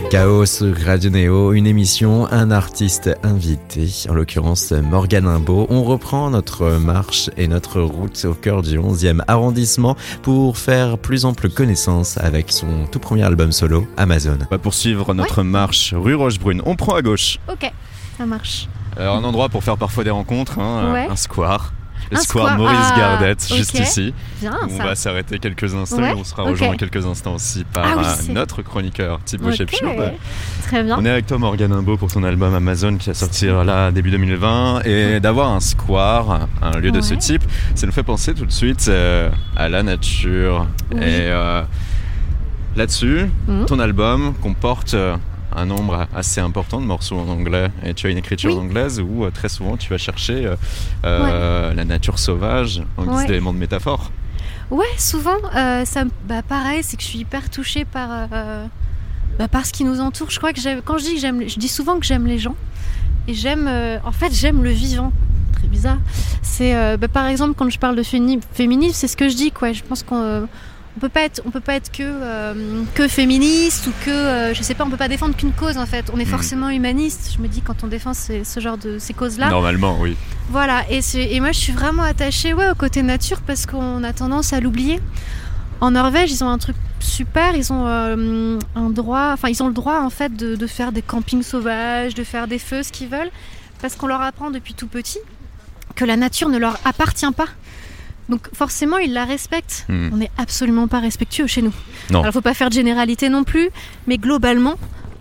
[0.09, 5.67] Chaos Radio Néo, une émission, un artiste invité, en l'occurrence Morgan Imbo.
[5.69, 11.25] On reprend notre marche et notre route au cœur du 11e arrondissement pour faire plus
[11.25, 14.37] ample connaissance avec son tout premier album solo, Amazon.
[14.49, 16.61] On va poursuivre notre marche rue Rochebrune.
[16.65, 17.39] On prend à gauche.
[17.51, 17.69] Ok,
[18.17, 18.69] ça marche.
[18.95, 21.73] Alors, un endroit pour faire parfois des rencontres, hein, un square
[22.11, 24.13] le square, Maurice ah, Gardette, juste ici.
[24.43, 28.01] on va s'arrêter quelques instants et on sera rejoint dans quelques instants aussi par ah
[28.01, 29.65] euh, notre chroniqueur Thibaut okay.
[30.63, 30.97] Très bien.
[30.97, 34.11] On est avec toi Morgan Imbo pour ton album Amazon qui va sortir là début
[34.11, 37.43] 2020 et d'avoir un square, un lieu de ce type,
[37.75, 40.67] ça nous fait penser tout de suite euh, à la nature.
[40.93, 41.61] Et euh,
[42.75, 43.65] là-dessus, mmh.
[43.65, 44.95] ton album comporte
[45.55, 49.23] un nombre assez important de morceaux en anglais et tu as une écriture anglaise où
[49.23, 50.55] euh, très souvent tu vas chercher euh,
[51.05, 54.11] euh, la nature sauvage en guise d'éléments de métaphore.
[54.69, 58.27] Ouais, souvent, ça, bah, pareil, c'est que je suis hyper touchée par,
[59.39, 60.29] bah, par ce qui nous entoure.
[60.29, 62.55] Je crois que quand je dis que j'aime, je dis souvent que j'aime les gens
[63.29, 63.69] et j'aime,
[64.03, 65.13] en fait, j'aime le vivant.
[65.53, 65.99] Très bizarre.
[66.41, 69.71] C'est bah, par exemple quand je parle de féminisme, c'est ce que je dis quoi.
[69.71, 70.47] Je pense qu'on
[70.97, 74.53] on peut pas être, on peut pas être que euh, que féministe ou que euh,
[74.55, 76.09] je sais pas, on peut pas défendre qu'une cause en fait.
[76.11, 76.29] On est hmm.
[76.29, 77.33] forcément humaniste.
[77.35, 79.49] Je me dis quand on défend ce genre de ces causes-là.
[79.49, 80.17] Normalement, oui.
[80.49, 80.83] Voilà.
[80.89, 84.53] Et, et moi, je suis vraiment attachée, ouais, au côté nature parce qu'on a tendance
[84.53, 84.99] à l'oublier.
[85.81, 87.55] En Norvège, ils ont un truc super.
[87.55, 90.91] Ils ont euh, un droit, enfin, ils ont le droit en fait de, de faire
[90.91, 93.29] des campings sauvages, de faire des feux, ce qu'ils veulent,
[93.83, 95.19] parce qu'on leur apprend depuis tout petit
[95.95, 97.47] que la nature ne leur appartient pas.
[98.29, 99.85] Donc forcément, ils la respectent.
[99.89, 100.09] Hmm.
[100.13, 101.73] On n'est absolument pas respectueux chez nous.
[102.09, 102.21] Non.
[102.21, 103.69] Alors, faut pas faire de généralité non plus,
[104.05, 104.75] mais globalement,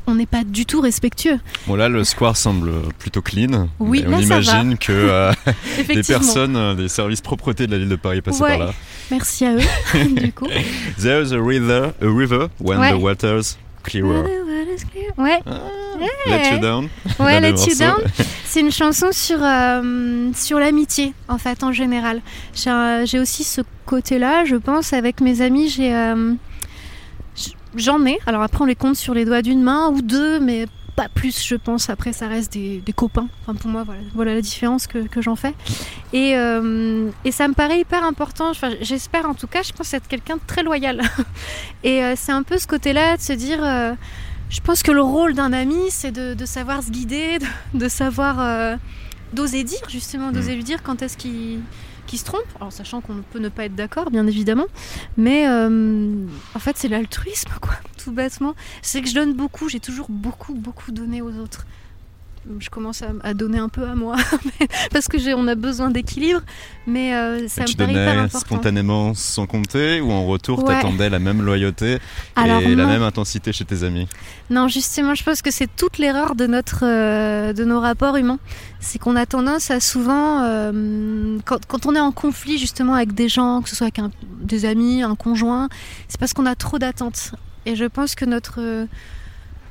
[0.06, 1.38] on n'est pas du tout respectueux.
[1.66, 3.68] Bon là, le square semble plutôt clean.
[3.78, 5.32] Oui, on imagine que euh,
[5.88, 8.72] des personnes, euh, des services propreté de la ville de Paris passent par là.
[9.10, 9.60] Merci à eux.
[10.10, 10.46] du coup.
[10.98, 14.24] There's a river, a river when the water's clearer.
[15.16, 15.40] Ouais.
[15.46, 15.60] Ah,
[16.26, 16.88] let you down.
[17.18, 18.02] Ouais, Let you down.
[18.44, 22.22] C'est une chanson sur, euh, sur l'amitié, en fait, en général.
[22.54, 25.68] J'ai aussi ce côté-là, je pense, avec mes amis.
[25.68, 25.94] J'ai.
[25.94, 26.32] Euh,
[27.74, 28.18] j'en ai.
[28.26, 31.44] Alors après, on les compte sur les doigts d'une main ou deux, mais pas plus,
[31.46, 31.90] je pense.
[31.90, 33.28] Après, ça reste des, copains.
[33.42, 35.52] Enfin, pour moi, voilà, voilà la différence que, que j'en fais.
[36.14, 38.48] Et, euh, et, ça me paraît hyper important.
[38.48, 41.02] Enfin, J'espère en tout cas, je pense être quelqu'un de très loyal.
[41.84, 43.60] et c'est un peu ce côté-là de se dire
[44.48, 47.38] je pense que le rôle d'un ami, c'est de, savoir se guider,
[47.74, 48.76] de, savoir euh,
[49.32, 50.56] d'oser dire, justement, d'oser mm.
[50.56, 51.62] lui dire quand est-ce qu'il
[52.18, 54.66] se trompe, alors sachant qu'on peut ne pas être d'accord, bien évidemment,
[55.16, 56.14] mais euh,
[56.54, 58.54] en fait c'est l'altruisme, quoi, tout bêtement.
[58.82, 61.66] C'est que je donne beaucoup, j'ai toujours beaucoup, beaucoup donné aux autres
[62.58, 64.16] je commence à, donner un peu à moi
[64.92, 66.40] parce que on a besoin d'équilibre
[66.86, 68.38] mais euh, ça me paraît hyper important.
[68.38, 71.98] spontanément sans compter ou en retour tu t'attendais la même loyauté
[72.36, 74.06] et la même intensité chez tes amis?
[74.50, 78.38] Non justement je pense que c'est toute l'erreur de notre euh, de nos rapports humains.
[78.80, 83.14] C'est qu'on a tendance à souvent euh, quand, quand, on est en conflit justement avec
[83.14, 85.68] des gens que ce soit avec un, des amis un conjoint
[86.08, 87.32] c'est parce qu'on a trop d'attentes.
[87.64, 88.86] Et je pense que notre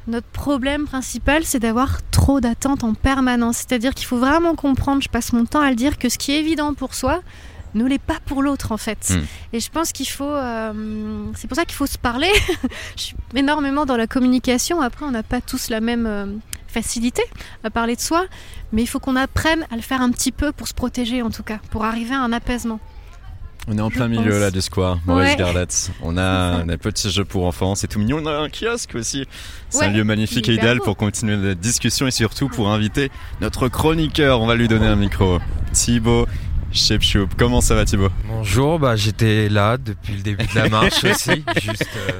[0.07, 3.57] notre problème principal, c'est d'avoir trop d'attentes en permanence.
[3.57, 6.31] C'est-à-dire qu'il faut vraiment comprendre, je passe mon temps à le dire, que ce qui
[6.31, 7.21] est évident pour soi
[7.73, 9.09] ne l'est pas pour l'autre en fait.
[9.09, 9.23] Hmm.
[9.53, 10.23] Et je pense qu'il faut...
[10.23, 12.31] Euh, c'est pour ça qu'il faut se parler.
[12.95, 14.79] je suis énormément dans la communication.
[14.79, 16.05] Après, on n'a pas tous la même...
[16.05, 16.25] Euh,
[16.75, 17.23] facilité
[17.63, 18.25] à parler de soi,
[18.73, 21.29] mais il faut qu'on apprenne à le faire un petit peu pour se protéger en
[21.29, 22.81] tout cas, pour arriver à un apaisement.
[23.67, 25.91] On est en plein milieu là du square, Maurice Gardette.
[26.03, 28.19] On a un petit jeu pour enfants, c'est tout mignon.
[28.21, 29.25] On a un kiosque aussi.
[29.69, 33.09] C'est un lieu magnifique et idéal pour continuer la discussion et surtout pour inviter
[33.41, 34.41] notre chroniqueur.
[34.41, 35.39] On va lui donner un micro.
[35.73, 36.27] Thibaut
[36.75, 38.09] Choup, Comment ça va Thibaut?
[38.27, 41.43] Bonjour, bah j'étais là depuis le début de la marche aussi.
[41.61, 42.11] Juste, euh,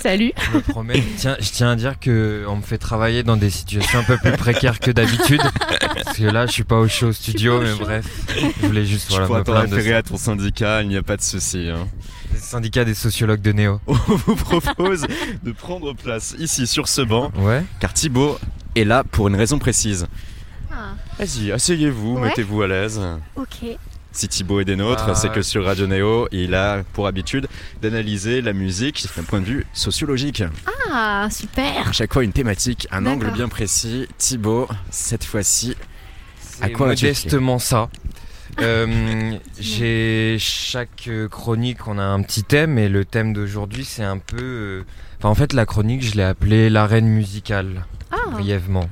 [0.00, 0.32] Salut.
[0.50, 1.04] Je me promets.
[1.18, 4.16] Tiens, je tiens à dire que on me fait travailler dans des situations un peu
[4.16, 5.42] plus précaires que d'habitude.
[5.94, 8.06] parce que là, je suis pas au show studio, mais bref,
[8.62, 11.22] je voulais juste voilà, me plaindre référer à ton syndicat, il n'y a pas de
[11.22, 11.68] souci.
[11.68, 11.86] Hein.
[12.32, 13.78] Le syndicat des sociologues de Néo.
[13.86, 15.06] On vous propose
[15.42, 17.62] de prendre place ici sur ce banc, ouais.
[17.78, 18.38] car Thibaut
[18.74, 20.06] est là pour une raison précise.
[20.72, 20.94] Ah.
[21.18, 23.00] Vas-y, asseyez-vous, mettez-vous à l'aise.
[23.36, 23.76] Ok.
[24.12, 27.46] Si Thibaut est des nôtres, bah, c'est que sur Radio Néo, il a pour habitude
[27.82, 30.42] d'analyser la musique d'un point de vue sociologique.
[30.90, 34.08] Ah, super À chaque fois une thématique, un angle bien précis.
[34.16, 35.76] Thibaut, cette fois-ci,
[36.60, 37.88] à quoi modestement ça
[38.60, 44.18] euh, j'ai chaque chronique, on a un petit thème et le thème d'aujourd'hui c'est un
[44.18, 44.36] peu.
[44.40, 44.84] Euh,
[45.18, 48.30] enfin, en fait, la chronique, je l'ai appelée l'arène musicale, ah.
[48.30, 48.88] brièvement.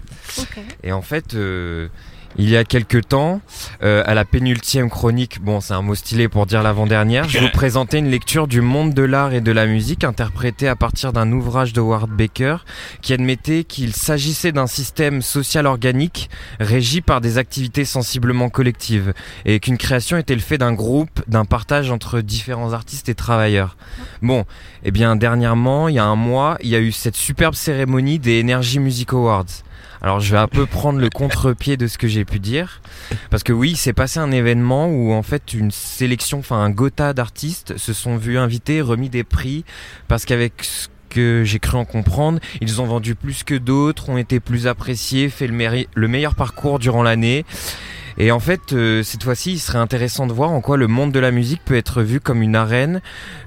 [0.82, 1.88] Et en fait, euh,
[2.38, 3.40] il y a quelques temps,
[3.82, 7.48] euh, à la pénultième chronique, bon c'est un mot stylé pour dire l'avant-dernière, je vous
[7.52, 11.32] présentais une lecture du monde de l'art et de la musique interprétée à partir d'un
[11.32, 12.58] ouvrage de Ward Baker
[13.00, 16.28] qui admettait qu'il s'agissait d'un système social organique
[16.60, 21.44] régi par des activités sensiblement collectives et qu'une création était le fait d'un groupe, d'un
[21.44, 23.76] partage entre différents artistes et travailleurs.
[24.22, 27.16] Bon, et eh bien dernièrement, il y a un mois, il y a eu cette
[27.16, 29.46] superbe cérémonie des Energy Music Awards.
[30.06, 32.80] Alors je vais un peu prendre le contre-pied de ce que j'ai pu dire,
[33.28, 37.12] parce que oui, c'est passé un événement où en fait une sélection, enfin un gotha
[37.12, 39.64] d'artistes se sont vus invités, remis des prix,
[40.06, 44.16] parce qu'avec ce que j'ai cru en comprendre, ils ont vendu plus que d'autres, ont
[44.16, 47.44] été plus appréciés, fait le, meilleur parcours durant l'année.
[48.16, 51.10] Et en fait, euh, cette fois-ci, il serait intéressant de voir en quoi le monde
[51.10, 53.02] de la musique peut être vu comme une arène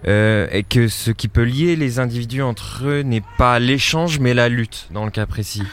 [0.09, 4.33] euh, et que ce qui peut lier les individus entre eux n'est pas l'échange mais
[4.33, 5.63] la lutte dans le cas précis.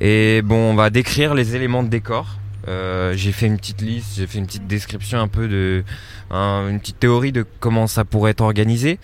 [0.00, 2.26] Et bon, on va décrire les éléments de décor.
[2.66, 5.84] j'ai fait une petite liste, j'ai fait une petite description un peu de,
[6.30, 8.98] une petite théorie de comment ça pourrait être organisé.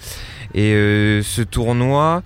[0.54, 0.72] Et
[1.22, 2.22] ce tournoi,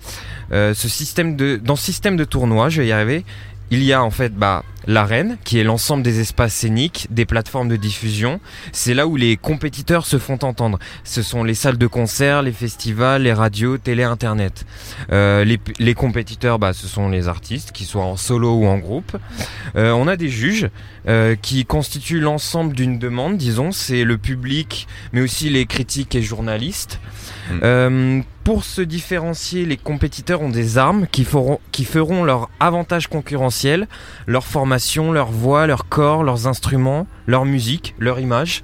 [0.51, 3.25] ce système de, dans ce système de tournoi, je vais y arriver.
[3.71, 7.69] Il y a en fait bah, l'arène, qui est l'ensemble des espaces scéniques, des plateformes
[7.69, 8.39] de diffusion.
[8.71, 10.79] C'est là où les compétiteurs se font entendre.
[11.03, 14.65] Ce sont les salles de concert, les festivals, les radios, télé, internet.
[15.11, 19.17] Euh, les, compétiteurs, bah, ce sont les artistes, qu'ils soient en solo ou en groupe.
[19.75, 20.69] Euh, on a des juges
[21.07, 23.71] euh, qui constituent l'ensemble d'une demande, disons.
[23.71, 26.99] C'est le public, mais aussi les critiques et journalistes.
[27.51, 28.21] Mm.
[28.45, 33.87] pour se différencier, les compétiteurs ont des armes qui feront, qui feront leur avantage concurrentiel,
[34.25, 38.63] leur formation, leur voix, leur corps, leurs instruments, leur musique, leur image.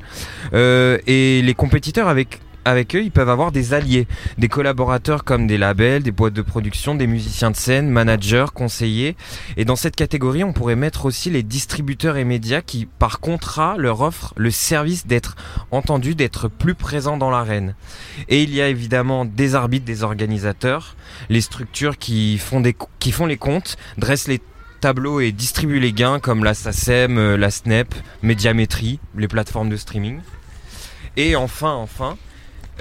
[0.53, 5.47] Euh, et les compétiteurs avec avec eux, ils peuvent avoir des alliés, des collaborateurs comme
[5.47, 9.15] des labels, des boîtes de production, des musiciens de scène, managers, conseillers.
[9.55, 13.75] Et dans cette catégorie, on pourrait mettre aussi les distributeurs et médias qui, par contrat,
[13.77, 15.37] leur offrent le service d'être
[15.71, 17.73] entendus, d'être plus présents dans l'arène.
[18.27, 20.97] Et il y a évidemment des arbitres, des organisateurs,
[21.29, 24.41] les structures qui font, les comptes, dressent les
[24.81, 29.77] tableaux et distribuent les gains comme la SACEM, euh, la SNEP, Médiamétrie, les plateformes de
[29.77, 30.19] streaming.
[31.15, 32.15] Et enfin, enfin,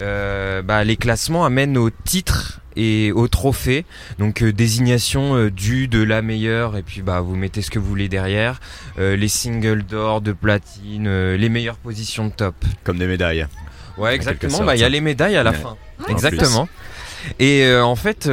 [0.03, 3.85] euh, bah, les classements amènent au titre et au trophée.
[4.19, 7.79] Donc euh, désignation euh, du, de la meilleure, et puis bah vous mettez ce que
[7.79, 8.61] vous voulez derrière.
[8.99, 12.55] les singles d'or, de platine, les meilleures positions de top.
[12.85, 13.47] Comme des médailles.
[13.97, 14.63] Ouais, exactement.
[14.63, 15.77] Bah il y a les médailles à la fin.
[16.09, 16.69] Exactement.
[17.39, 18.29] Et en fait,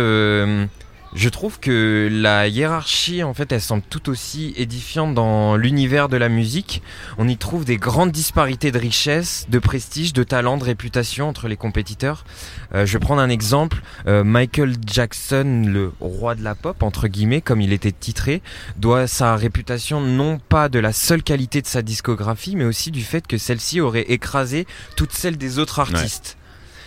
[1.16, 6.18] je trouve que la hiérarchie, en fait, elle semble tout aussi édifiante dans l'univers de
[6.18, 6.82] la musique.
[7.18, 11.48] On y trouve des grandes disparités de richesse, de prestige, de talent, de réputation entre
[11.48, 12.26] les compétiteurs.
[12.74, 13.82] Euh, je vais prendre un exemple.
[14.08, 18.42] Euh, Michael Jackson, le roi de la pop, entre guillemets, comme il était titré,
[18.78, 23.04] doit sa réputation non pas de la seule qualité de sa discographie, mais aussi du
[23.04, 26.38] fait que celle-ci aurait écrasé toutes celles des autres artistes.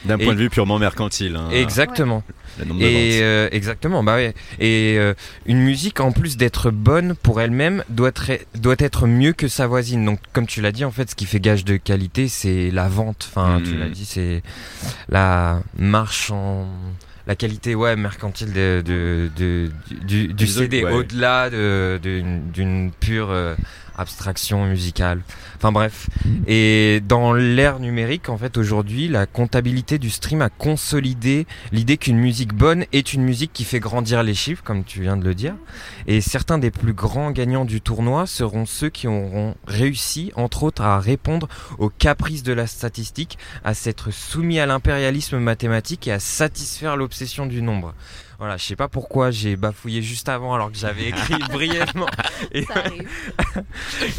[0.04, 1.36] D'un point de vue purement mercantile.
[1.36, 1.48] Hein.
[1.50, 2.22] Exactement.
[2.80, 4.34] Et euh, exactement, bah ouais.
[4.60, 9.32] Et euh, une musique, en plus d'être bonne pour elle-même, doit être, doit être mieux
[9.32, 10.04] que sa voisine.
[10.04, 12.88] Donc, comme tu l'as dit, en fait, ce qui fait gage de qualité, c'est la
[12.88, 13.28] vente.
[13.30, 13.92] Enfin, tu l'as mm.
[13.92, 14.42] dit, c'est
[15.08, 16.66] la marche en
[17.26, 19.70] la qualité ouais mercantile de, de,
[20.04, 23.56] du, du CD au-delà d'une pure euh,
[23.96, 25.20] abstraction musicale.
[25.56, 26.08] Enfin bref.
[26.46, 32.18] Et dans l'ère numérique, en fait, aujourd'hui, la comptabilité du stream a consolidé l'idée qu'une
[32.18, 35.34] musique bonne est une musique qui fait grandir les chiffres, comme tu viens de le
[35.34, 35.54] dire.
[36.06, 40.82] Et certains des plus grands gagnants du tournoi seront ceux qui auront réussi, entre autres,
[40.82, 46.20] à répondre aux caprices de la statistique, à s'être soumis à l'impérialisme mathématique et à
[46.20, 47.94] satisfaire l'obsession du nombre.
[48.38, 52.06] Voilà, je sais pas pourquoi j'ai bafouillé juste avant alors que j'avais écrit brièvement.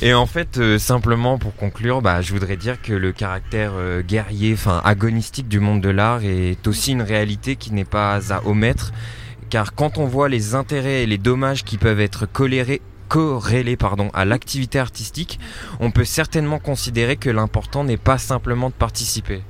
[0.01, 4.01] Et, en fait, euh, simplement pour conclure, bah, je voudrais dire que le caractère euh,
[4.01, 8.43] guerrier, enfin agonistique du monde de l'art est aussi une réalité qui n'est pas à
[8.45, 8.91] omettre.
[9.51, 14.09] Car quand on voit les intérêts et les dommages qui peuvent être colérés corrélés pardon,
[14.13, 15.39] à l'activité artistique,
[15.79, 19.43] on peut certainement considérer que l'important n'est pas simplement de participer.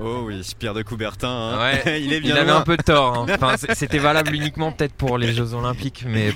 [0.00, 1.58] Oh oui, Pierre de Coubertin, hein.
[1.58, 2.34] ouais, il est bien.
[2.34, 3.16] Il avait un peu tort.
[3.16, 3.26] Hein.
[3.32, 6.32] Enfin, c'était valable uniquement peut-être pour les Jeux Olympiques, mais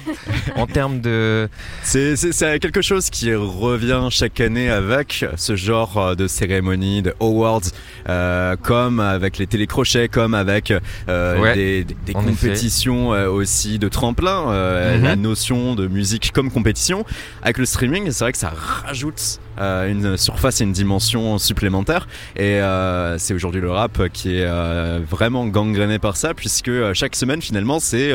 [0.56, 1.48] en termes de.
[1.82, 7.62] C'est quelque chose qui revient chaque année avec ce genre euh, de cérémonie, de awards,
[8.08, 10.72] euh, comme avec les télécrochets, comme avec
[11.08, 15.02] euh, des, des compétitions aussi de tremplin, euh, mm-hmm.
[15.02, 17.04] la notion de musique comme compétition.
[17.42, 22.06] Avec le streaming, c'est vrai que ça rajoute une surface et une dimension supplémentaire.
[22.36, 22.60] Et
[23.18, 27.80] c'est aujourd'hui le rap qui est euh, vraiment gangréné par ça, puisque chaque semaine finalement
[27.80, 28.12] c'est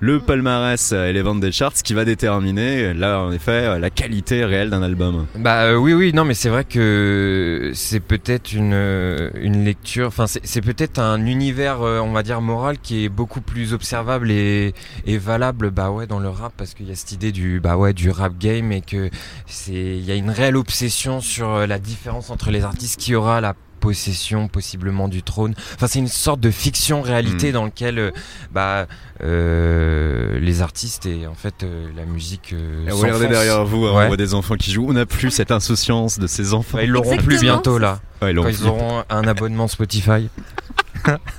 [0.00, 4.44] le palmarès et les ventes des charts qui va déterminer là en effet la qualité
[4.44, 5.26] réelle d'un album.
[5.36, 10.06] Bah euh, oui oui non mais c'est vrai que c'est peut-être une euh, une lecture
[10.06, 14.30] enfin c'est peut-être un univers euh, on va dire moral qui est beaucoup plus observable
[14.30, 14.72] et,
[15.06, 17.76] et valable bah ouais dans le rap parce qu'il y a cette idée du bah
[17.76, 19.10] ouais du rap game et que
[19.46, 23.40] c'est il y a une réelle obsession sur la différence entre les artistes qui aura
[23.40, 25.54] la possession possiblement du trône.
[25.74, 27.52] Enfin, c'est une sorte de fiction-réalité hmm.
[27.52, 28.10] dans lequel euh,
[28.52, 28.86] bah,
[29.22, 32.54] euh, les artistes et en fait euh, la musique.
[32.90, 34.88] regardez derrière vous, hein, on voit des enfants qui jouent.
[34.88, 36.78] On n'a plus cette insouciance de ces enfants.
[36.78, 38.00] Bah, ils l'auront plus bientôt là.
[38.20, 40.28] quand ils auront un abonnement Spotify.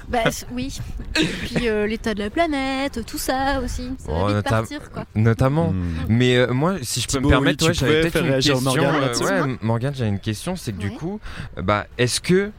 [0.08, 0.80] Bah oui.
[1.20, 3.92] Et puis euh, l'état de la planète, tout ça aussi.
[3.98, 5.06] Ça oh, va partir, quoi.
[5.16, 5.72] Notamment.
[5.72, 5.96] Hmm.
[6.08, 8.62] Mais euh, moi, si je peux me permettre, oui, j'avais peut-être une question.
[8.62, 11.20] Morgane, euh, ouais, Morgane, j'ai une question, c'est que du coup,
[11.58, 12.52] bah, est-ce que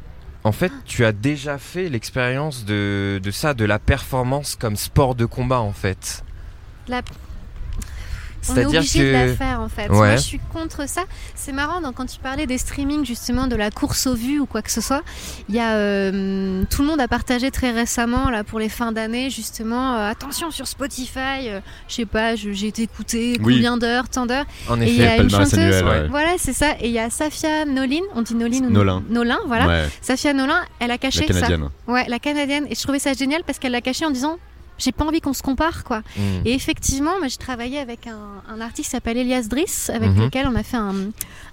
[0.42, 5.14] en fait, tu as déjà fait l'expérience de, de ça, de la performance comme sport
[5.14, 6.24] de combat, en fait?
[6.88, 7.02] La
[8.48, 9.88] on est obligé de la faire en fait.
[9.88, 11.02] Moi, je suis contre ça.
[11.34, 14.46] C'est marrant, donc, quand tu parlais des streamings, justement, de la course aux vues ou
[14.46, 15.02] quoi que ce soit,
[15.48, 18.92] il y a euh, tout le monde a partagé très récemment, là, pour les fins
[18.92, 24.08] d'année, justement, euh, attention sur Spotify, euh, je sais pas, j'ai été écouté combien d'heures,
[24.08, 24.46] tant d'heures.
[24.68, 26.72] En effet, et il y a une chanteuse, voilà, c'est ça.
[26.80, 29.02] Et il y a Safia Nolin, on dit Nolin ou Nolin?
[29.08, 29.86] Nolin, voilà.
[30.00, 31.68] Safia Nolin, elle a caché la canadienne.
[31.86, 31.92] ça.
[31.92, 32.66] Ouais, la canadienne.
[32.70, 34.38] Et je trouvais ça génial parce qu'elle l'a caché en disant
[34.80, 35.98] j'ai pas envie qu'on se compare quoi.
[36.16, 36.46] Mm.
[36.46, 40.24] Et effectivement, moi j'ai travaillé avec un, artiste qui s'appelle Elias Driss, avec mm-hmm.
[40.24, 40.94] lequel on a fait un,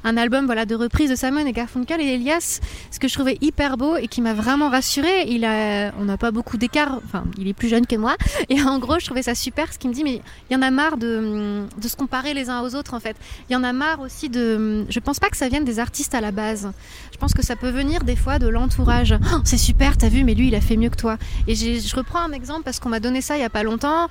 [0.08, 2.02] un, album voilà de reprise de Simon et Garfunkel.
[2.02, 2.60] Et Elias,
[2.92, 6.18] ce que je trouvais hyper beau et qui m'a vraiment rassurée, il a, on n'a
[6.18, 8.16] pas beaucoup d'écart, enfin il est plus jeune que moi.
[8.50, 10.62] Et en gros, je trouvais ça super, ce qu'il me dit, mais il y en
[10.62, 13.16] a marre de, de se comparer les uns aux autres en fait.
[13.50, 16.16] Il y en a marre aussi de, je pense pas que ça vienne des artistes
[16.16, 16.72] à la base.
[17.12, 19.16] Je pense que ça peut venir des fois de l'entourage.
[19.34, 21.18] Oh, c'est super, t'as vu, mais lui il a fait mieux que toi.
[21.48, 24.08] Et je reprends un exemple parce qu'on m'a donné ça il y a pas longtemps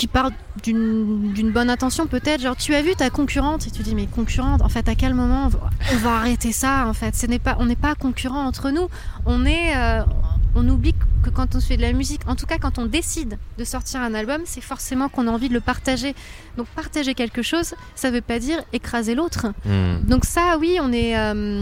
[0.00, 0.32] qui parle
[0.62, 4.62] d'une bonne intention peut-être genre tu as vu ta concurrente et tu dis mais concurrente
[4.62, 5.50] en fait à quel moment
[5.92, 7.14] on va, arrêter ça en fait?
[7.14, 8.88] Ce n'est pas on n'est pas concurrent entre nous
[9.26, 10.02] on est euh,
[10.54, 13.36] on oublie que quand on fait de la musique en tout cas quand on décide
[13.58, 16.14] de sortir un album c'est forcément qu'on a envie de le partager
[16.56, 20.08] donc partager quelque chose ça veut pas dire écraser l'autre hmm.
[20.08, 21.60] donc ça oui on est euh,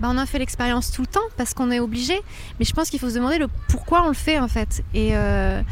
[0.00, 2.20] bah, on a fait l'expérience tout le temps parce qu'on est obligé.
[2.58, 4.82] Mais je pense qu'il faut se demander le pourquoi on le fait en fait.
[4.92, 5.62] Et, euh,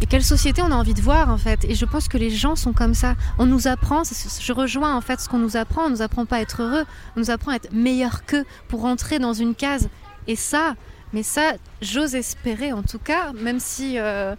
[0.00, 1.64] et, quelle société on a envie de voir en fait.
[1.64, 3.14] Et je pense que les gens sont comme ça.
[3.38, 5.82] On nous apprend, je rejoins en fait ce qu'on nous apprend.
[5.84, 6.84] On nous apprend pas à être heureux,
[7.16, 9.88] on nous apprend à être meilleur qu'eux pour rentrer dans une case.
[10.26, 10.74] Et ça,
[11.12, 13.98] mais ça, j'ose espérer en tout cas, même si.
[13.98, 14.34] Euh,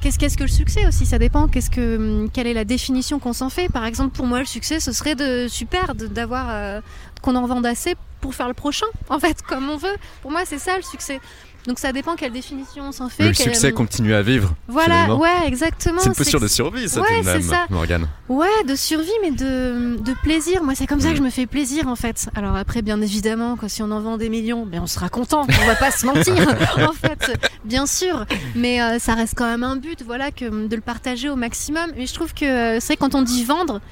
[0.00, 1.06] Qu'est-ce que le succès aussi?
[1.06, 1.48] Ça dépend.
[1.48, 3.68] Qu'est-ce que hum, quelle est la définition qu'on s'en fait?
[3.68, 6.80] Par exemple, pour moi, le succès, ce serait de super d'avoir euh,
[7.20, 8.86] qu'on en vende assez pour faire le prochain.
[9.08, 9.96] En fait, comme on veut.
[10.22, 11.20] Pour moi, c'est ça le succès.
[11.68, 13.28] Donc ça dépend quelle définition on s'en fait.
[13.28, 14.54] le succès continue à vivre.
[14.68, 16.00] Voilà, ouais, exactement.
[16.00, 17.66] C'est une posture de survie, ça, ouais, même, ça.
[17.68, 18.08] Morgane.
[18.30, 20.62] Ouais, de survie, mais de, de plaisir.
[20.64, 22.30] Moi, c'est comme ça que je me fais plaisir, en fait.
[22.34, 25.46] Alors après, bien évidemment, quand si on en vend des millions, ben, on sera content.
[25.46, 26.36] On va pas se mentir,
[26.88, 28.24] en fait, bien sûr.
[28.54, 31.90] Mais euh, ça reste quand même un but, voilà, que de le partager au maximum.
[31.98, 33.82] Mais je trouve que euh, c'est vrai quand on dit vendre,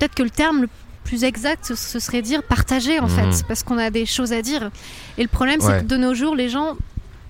[0.00, 0.68] peut-être que le terme le
[1.04, 3.42] plus exact, ce serait dire partager en fait, mmh.
[3.46, 4.70] parce qu'on a des choses à dire.
[5.16, 6.76] Et le problème, c'est que de nos jours, les gens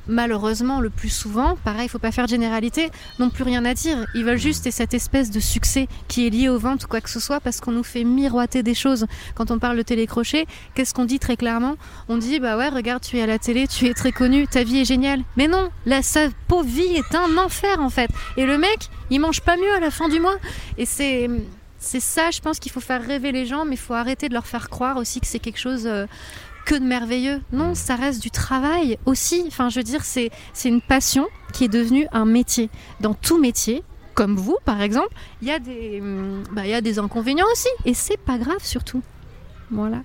[0.09, 3.74] malheureusement, le plus souvent, pareil, il faut pas faire de généralité, n'ont plus rien à
[3.74, 4.07] dire.
[4.14, 7.11] Ils veulent juste cette espèce de succès qui est lié aux ventes ou quoi que
[7.11, 9.07] ce soit parce qu'on nous fait miroiter des choses.
[9.34, 11.76] Quand on parle de télécrochet, qu'est-ce qu'on dit très clairement?
[12.09, 14.64] On dit, bah ouais, regarde, tu es à la télé, tu es très connu, ta
[14.64, 15.22] vie est géniale.
[15.36, 18.11] Mais non, là, sa pauvre vie est un enfer en fait.
[18.36, 20.36] Et le mec, il mange pas mieux à la fin du mois.
[20.78, 21.28] Et c'est
[21.80, 24.34] c'est ça, je pense qu'il faut faire rêver les gens, mais il faut arrêter de
[24.34, 26.07] leur faire croire aussi que c'est quelque chose euh,
[26.70, 27.42] que de merveilleux.
[27.52, 29.42] Non, ça reste du travail aussi.
[29.48, 30.30] Enfin, je veux dire, c'est
[30.64, 32.70] une passion qui est devenue un métier.
[33.00, 33.82] Dans tout métier,
[34.14, 35.12] comme vous par exemple,
[35.42, 37.68] il y, a des, hum, bah, y a des inconvénients aussi.
[37.86, 39.02] Et c'est pas grave surtout.
[39.72, 40.02] Voilà.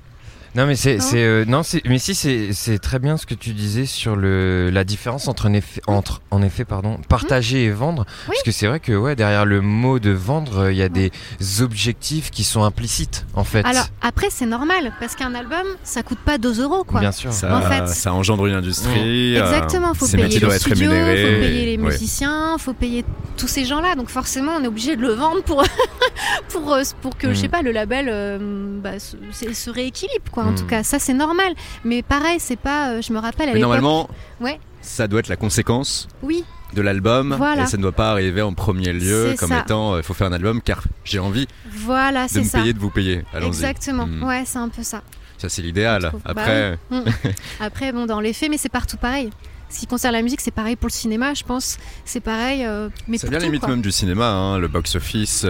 [0.56, 3.86] Non mais c'est euh, non c'est mais si c'est très bien ce que tu disais
[3.86, 8.42] sur le la différence entre en effet entre en effet pardon partager et vendre parce
[8.42, 11.12] que c'est vrai que ouais derrière le mot de vendre il y a des
[11.60, 13.66] objectifs qui sont implicites en fait.
[13.66, 17.02] Alors après c'est normal parce qu'un album ça coûte pas 2 euros quoi.
[17.02, 17.34] Bien sûr.
[17.34, 19.34] Ça, en fait, ça engendre une industrie.
[19.34, 19.44] Mmh.
[19.44, 23.04] Exactement faut payer les studios, faut payer les musiciens, faut payer
[23.36, 25.66] tous ces gens là donc forcément on est obligé de le vendre pour
[26.50, 27.52] pour euh, pour que je sais mmh.
[27.52, 29.18] pas le label euh, bah, se,
[29.54, 30.68] se rééquilibre quoi en tout hmm.
[30.68, 30.84] cas.
[30.84, 31.54] Ça, c'est normal.
[31.84, 32.92] Mais pareil, c'est pas.
[32.92, 34.10] Euh, je me rappelle à Mais normalement,
[34.42, 34.60] ouais.
[34.82, 36.08] ça doit être la conséquence.
[36.22, 36.44] Oui.
[36.74, 40.04] De l'album, et ça ne doit pas arriver en premier lieu comme étant il euh,
[40.04, 43.24] faut faire un album car j'ai envie voilà, de me payer, de vous payer.
[43.34, 44.24] Exactement, hmm.
[44.24, 45.02] ouais, c'est un peu ça.
[45.38, 46.12] Ça, c'est l'idéal.
[46.26, 47.04] Après, bah hmm.
[47.62, 49.30] Après, bon, dans les faits, mais c'est partout pareil.
[49.70, 51.78] Ce qui concerne la musique, c'est pareil pour le cinéma, je pense.
[52.04, 52.66] C'est pareil.
[52.66, 55.46] Euh, mais ça vient limite même du cinéma, hein, le box-office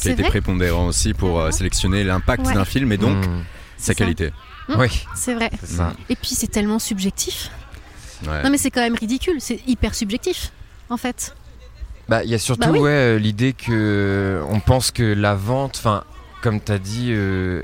[0.00, 3.16] qui a été prépondérant aussi pour sélectionner l'impact d'un film et donc
[3.82, 4.32] sa qualité.
[4.68, 4.74] Mmh.
[4.78, 5.04] oui.
[5.14, 5.50] C'est vrai.
[6.08, 7.50] Et puis c'est tellement subjectif.
[8.26, 10.52] Non mais c'est quand même ridicule, c'est hyper subjectif
[10.90, 11.34] en fait.
[12.08, 16.04] Bah il y a surtout bah ouais, l'idée que on pense que la vente, enfin
[16.42, 17.62] comme tu as dit, euh,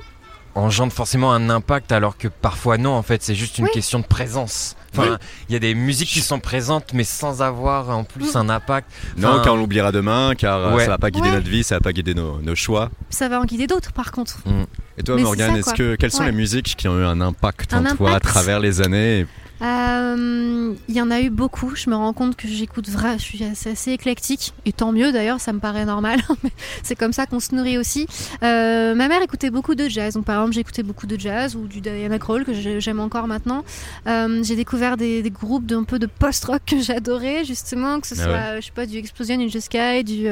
[0.54, 4.06] engendre forcément un impact alors que parfois non en fait c'est juste une question de
[4.06, 4.76] présence.
[4.92, 5.18] Enfin,
[5.48, 8.90] il y a des musiques qui sont présentes mais sans avoir en plus un impact.
[9.16, 11.80] non, car on l'oubliera demain, car euh, ça va pas guider notre vie, ça va
[11.80, 12.90] pas guider nos, choix.
[13.10, 14.38] Ça va en guider d'autres par contre.
[14.46, 14.64] Mm.
[14.98, 17.84] Et toi, Morgane, est-ce que quelles sont les musiques qui ont eu un impact en
[17.94, 19.26] toi à travers les années?
[19.62, 21.74] Euh, Il y en a eu beaucoup.
[21.74, 24.52] Je me rends compte que j'écoute vrai, je suis assez, éclectique.
[24.64, 26.20] Et tant mieux d'ailleurs, ça me paraît normal.
[26.82, 28.06] c'est comme ça qu'on se nourrit aussi.
[28.42, 30.14] Euh, ma mère écoutait beaucoup de jazz.
[30.14, 33.64] Donc par exemple, j'écoutais beaucoup de jazz ou du Diana Krall que j'aime encore maintenant.
[34.06, 38.22] Euh, j'ai découvert des, groupes d'un peu de post-rock que j'adorais justement, que ce ah
[38.22, 40.26] soit, je sais pas, du Explosion in the Sky, du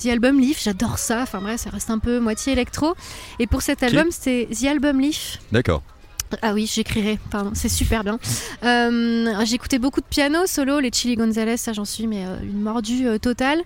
[0.00, 1.22] The Album Leaf, j'adore ça.
[1.22, 2.94] Enfin bref, ça reste un peu moitié électro.
[3.38, 5.38] Et pour cet album, c'est The Album Leaf.
[5.52, 5.82] D'accord.
[6.42, 8.18] Ah oui, j'écrirai, pardon, c'est super bien.
[8.64, 12.60] Euh, J'écoutais beaucoup de piano solo, les Chili Gonzalez, ça j'en suis, mais euh, une
[12.60, 13.60] mordue euh, totale.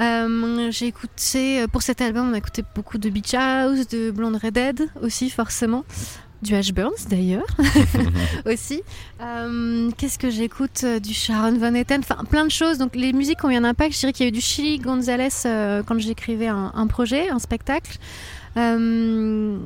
[0.00, 4.38] Euh, j'ai écouté, pour cet album, on a écouté beaucoup de Beach House, de Blonde
[4.42, 5.84] Redhead aussi, forcément
[6.42, 7.46] du Ash Burns d'ailleurs
[8.46, 8.82] aussi.
[9.96, 12.78] Qu'est-ce que j'écoute Du Sharon Van Etten, enfin plein de choses.
[12.78, 13.94] Donc les musiques ont eu un impact.
[13.94, 15.28] Je dirais qu'il y a eu du Chili Gonzalez
[15.86, 17.96] quand j'écrivais un, projet, un spectacle.
[18.56, 19.56] Euh,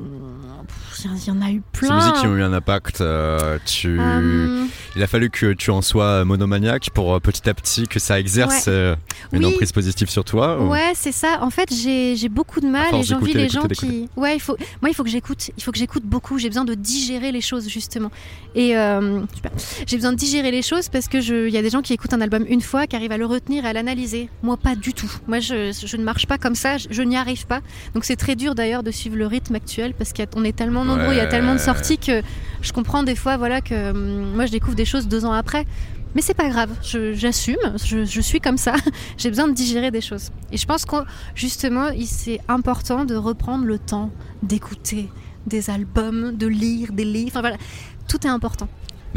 [1.05, 1.87] il y en a eu plein.
[1.87, 3.01] Ces musiques qui ont eu un impact.
[3.01, 3.97] Euh, tu...
[3.99, 4.65] Euh,
[4.95, 8.67] il a fallu que tu en sois monomaniaque pour petit à petit que ça exerce
[9.31, 10.59] une emprise positive sur toi.
[10.63, 11.39] Ouais, c'est ça.
[11.41, 14.09] En fait, j'ai beaucoup de mal et j'envie les gens qui.
[14.15, 14.57] Ouais, il faut.
[14.81, 15.51] Moi, il faut que j'écoute.
[15.57, 16.39] Il faut que j'écoute beaucoup.
[16.39, 18.11] J'ai besoin de digérer les choses justement.
[18.55, 18.73] Et
[19.85, 21.17] j'ai besoin de digérer les choses parce que
[21.47, 23.25] il y a des gens qui écoutent un album une fois, qui arrivent à le
[23.25, 24.29] retenir et à l'analyser.
[24.41, 25.11] Moi, pas du tout.
[25.27, 26.77] Moi, je, je ne marche pas comme ça.
[26.77, 27.61] Je, je n'y arrive pas.
[27.93, 31.13] Donc, c'est très dur d'ailleurs de suivre le rythme actuel parce qu'on est tellement nombreux,
[31.13, 32.21] il y a tellement de sorties que
[32.61, 35.65] je comprends des fois voilà que hum, moi je découvre des choses deux ans après.
[36.15, 38.73] Mais c'est pas grave, j'assume, je, suis comme ça,
[39.17, 40.31] j'ai besoin de digérer des choses.
[40.51, 40.95] Et je pense que
[41.35, 44.09] justement, c'est important de reprendre le temps
[44.41, 45.09] d'écouter
[45.45, 47.57] des albums, de lire des livres, enfin voilà,
[48.07, 48.67] tout est important.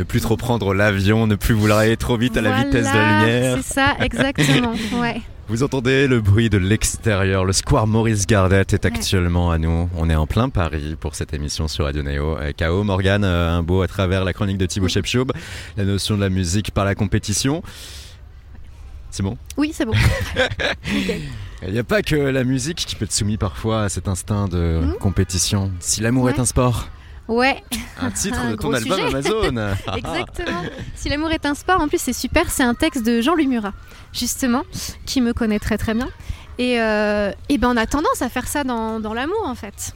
[0.00, 2.96] Ne plus trop prendre l'avion, ne plus vouloir aller trop vite à la vitesse de
[2.96, 3.58] la lumière.
[3.60, 5.20] C'est ça, exactement, ouais.
[5.46, 7.44] Vous entendez le bruit de l'extérieur.
[7.44, 9.90] Le square Maurice Gardet est actuellement à nous.
[9.94, 12.38] On est en plein Paris pour cette émission sur Radio Néo.
[12.58, 15.32] KO, Morgane, euh, un beau à travers la chronique de Thibaut Shepchoub.
[15.76, 17.62] La notion de la musique par la compétition.
[19.10, 19.36] C'est bon?
[19.58, 19.92] Oui, c'est bon.
[21.66, 24.48] Il n'y a pas que la musique qui peut être soumise parfois à cet instinct
[24.48, 24.94] de hmm?
[24.98, 25.70] compétition.
[25.78, 26.88] Si l'amour est un sport.
[27.28, 27.62] Ouais.
[28.00, 29.74] Un titre de ton album Amazon.
[29.96, 30.62] Exactement.
[30.94, 33.72] Si l'amour est un sport, en plus c'est super, c'est un texte de Jean-Louis Murat,
[34.12, 34.62] justement,
[35.06, 36.08] qui me connaît très très bien.
[36.58, 39.94] Et, euh, et ben on a tendance à faire ça dans, dans l'amour en fait.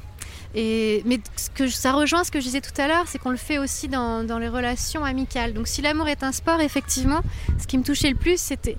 [0.55, 3.31] Et, mais ce que ça rejoint ce que je disais tout à l'heure, c'est qu'on
[3.31, 5.53] le fait aussi dans, dans, les relations amicales.
[5.53, 7.23] Donc si l'amour est un sport, effectivement,
[7.59, 8.77] ce qui me touchait le plus, c'était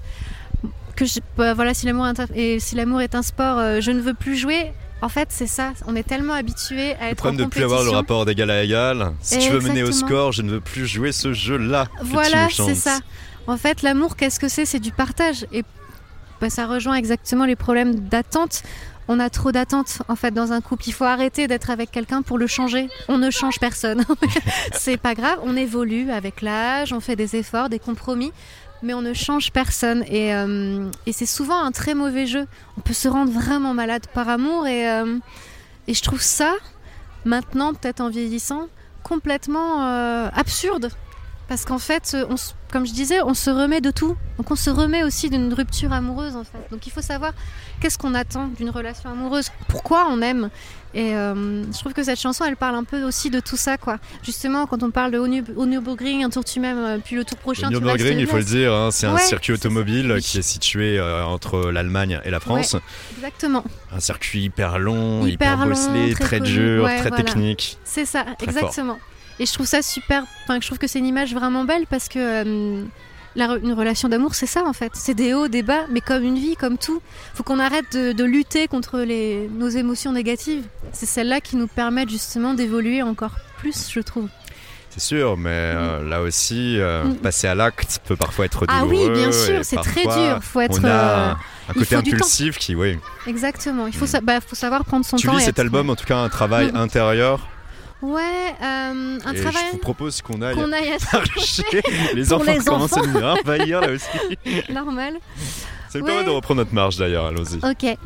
[0.95, 4.13] que je, bah, voilà, si l'amour est, si est un sport, euh, je ne veux
[4.13, 4.71] plus jouer.
[5.01, 5.73] En fait, c'est ça.
[5.87, 8.49] On est tellement habitué à être le problème de ne plus avoir le rapport d'égal
[8.49, 9.13] à égal.
[9.21, 11.87] Si tu veux mener au score, je ne veux plus jouer ce jeu-là.
[12.01, 12.99] Voilà, c'est ça.
[13.47, 14.65] En fait, l'amour, qu'est-ce que c'est?
[14.65, 15.45] C'est du partage.
[15.51, 15.63] Et
[16.41, 18.63] bah, ça rejoint exactement les problèmes d'attente.
[19.07, 20.85] On a trop d'attentes en fait dans un couple.
[20.87, 22.89] Il faut arrêter d'être avec quelqu'un pour le changer.
[23.07, 24.03] On ne change personne.
[24.73, 25.37] c'est pas grave.
[25.43, 26.91] On évolue avec l'âge.
[26.91, 28.31] On fait des efforts, des compromis
[28.85, 30.05] mais on ne change personne.
[30.09, 32.47] Euh, et, c'est souvent un très mauvais jeu.
[32.77, 34.67] On peut se rendre vraiment malade par amour.
[34.67, 35.17] Et, euh,
[35.87, 36.53] je trouve ça,
[37.25, 38.67] maintenant, peut-être en vieillissant,
[39.03, 40.91] complètement euh, absurde.
[41.47, 42.17] Parce qu'en fait,
[42.71, 44.15] comme je disais, on se remet de tout.
[44.37, 46.57] Donc on se remet aussi d'une rupture amoureuse en fait.
[46.71, 47.33] Donc il faut savoir
[47.79, 50.49] qu'est-ce qu'on attend d'une relation amoureuse, pourquoi on aime.
[50.95, 53.77] Et euh, je trouve que cette chanson, elle parle un peu aussi de tout ça,
[53.77, 53.99] quoi.
[54.23, 55.19] Justement, quand on parle de
[55.65, 57.69] Nürburgring, un tour tu m'aimes, euh, puis le tour prochain.
[57.69, 61.25] Le Nürburgring, il faut le dire, hein, c'est un circuit automobile qui est situé euh,
[61.25, 62.77] entre l'Allemagne et la France.
[63.17, 63.65] exactement.
[63.91, 67.77] Un circuit hyper long, hyper, bosselé, très, dur, très technique.
[67.83, 68.97] C'est ça, exactement.
[69.37, 70.23] Et je trouve ça super.
[70.43, 72.85] Enfin, je trouve que c'est une image vraiment belle parce que
[73.35, 74.91] une relation d'amour, c'est ça en fait.
[74.93, 77.01] C'est des hauts, des bas, mais comme une vie, comme tout.
[77.33, 80.63] Faut qu'on arrête de, lutter contre les, nos émotions négatives.
[80.93, 84.29] C'est celles-là qui nous permettent justement d'évoluer encore plus, je trouve.
[84.89, 86.09] C'est sûr, mais euh, mm.
[86.09, 87.15] là aussi, euh, mm.
[87.15, 89.05] passer à l'acte peut parfois être douloureux.
[89.05, 90.39] Ah oui, bien sûr, c'est très dur.
[90.41, 90.79] Faut être.
[90.81, 91.33] On a euh,
[91.67, 92.97] un côté impulsif qui, oui.
[93.27, 93.87] Exactement.
[93.87, 94.21] Il faut, mm.
[94.23, 95.21] bah, faut savoir prendre son temps.
[95.21, 97.49] Tu vis cet album, en tout cas, un travail intérieur
[98.01, 99.63] Ouais, euh, un travail.
[99.67, 100.97] Je vous propose qu'on aille, qu'on aille
[102.13, 104.07] les enfants commencent à nous envahir là aussi.
[104.71, 105.15] Normal.
[105.89, 106.23] C'est le ouais.
[106.23, 107.57] de reprendre notre marche d'ailleurs, allons-y.
[107.57, 107.97] Ok.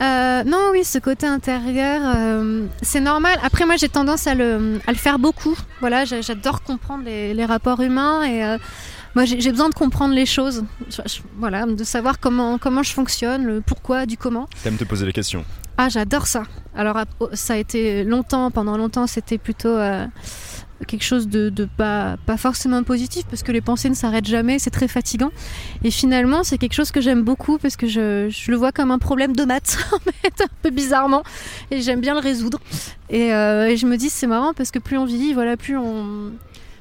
[0.00, 3.38] Euh, non, oui, ce côté intérieur, euh, c'est normal.
[3.42, 5.56] Après, moi, j'ai tendance à le, à le, faire beaucoup.
[5.80, 8.58] Voilà, j'adore comprendre les, les, rapports humains et euh,
[9.16, 10.64] moi, j'ai besoin de comprendre les choses.
[11.36, 14.48] voilà, de savoir comment, comment je fonctionne, le pourquoi, du comment.
[14.62, 15.44] T'aimes te poser les questions
[15.80, 16.42] ah, j'adore ça.
[16.74, 20.06] Alors, oh, ça a été longtemps, pendant longtemps, c'était plutôt euh,
[20.88, 24.70] quelque chose de, pas, pas forcément positif parce que les pensées ne s'arrêtent jamais, c'est
[24.70, 25.30] très fatigant.
[25.84, 28.98] Et finalement, c'est quelque chose que j'aime beaucoup parce que je, le vois comme un
[28.98, 31.22] problème de maths, en fait, un peu bizarrement.
[31.70, 32.58] Et j'aime bien le résoudre.
[33.08, 35.76] Et, euh, et je me dis, c'est marrant parce que plus on vit, voilà, plus
[35.76, 36.32] on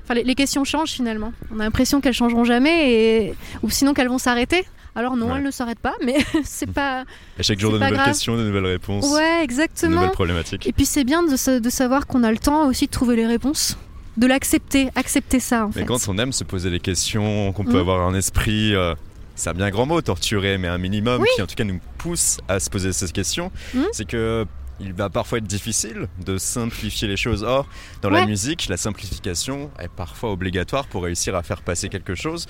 [0.10, 1.34] Enfin, les, questions changent finalement.
[1.54, 3.36] On a l'impression qu'elles changeront jamais, et...
[3.62, 4.66] ou sinon qu'elles vont s'arrêter.
[4.98, 7.06] Alors non, elles ne s'arrêtent pas, mais c'est pas.
[7.38, 9.08] À chaque jour de nouvelles questions, de nouvelles réponses.
[9.14, 9.92] Ouais, exactement.
[9.92, 10.66] De nouvelles problématiques.
[10.66, 13.28] Et puis c'est bien de, de savoir qu'on a le temps aussi de trouver les
[13.28, 13.78] réponses
[14.18, 17.74] de l'accepter, accepter ça en mais quand on aime se poser des questions, qu'on peut
[17.74, 17.82] mm.
[17.82, 18.96] avoir un esprit, euh,
[19.36, 22.40] c'est un bien grand mot, torturé, mais un minimum qui en tout cas nous pousse
[22.48, 23.84] à se poser ces questions, mm.
[23.92, 24.48] c'est que
[24.80, 27.44] il va parfois être difficile de simplifier les choses.
[27.44, 27.68] Or,
[28.02, 32.46] dans la musique, la simplification est parfois obligatoire pour réussir à faire passer quelque chose.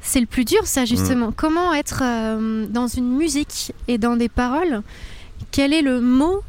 [0.00, 1.28] C'est le plus dur, ça, justement.
[1.28, 1.34] Mm.
[1.36, 4.82] Comment être euh, dans une musique et dans des paroles
[5.50, 6.42] Quel est le mot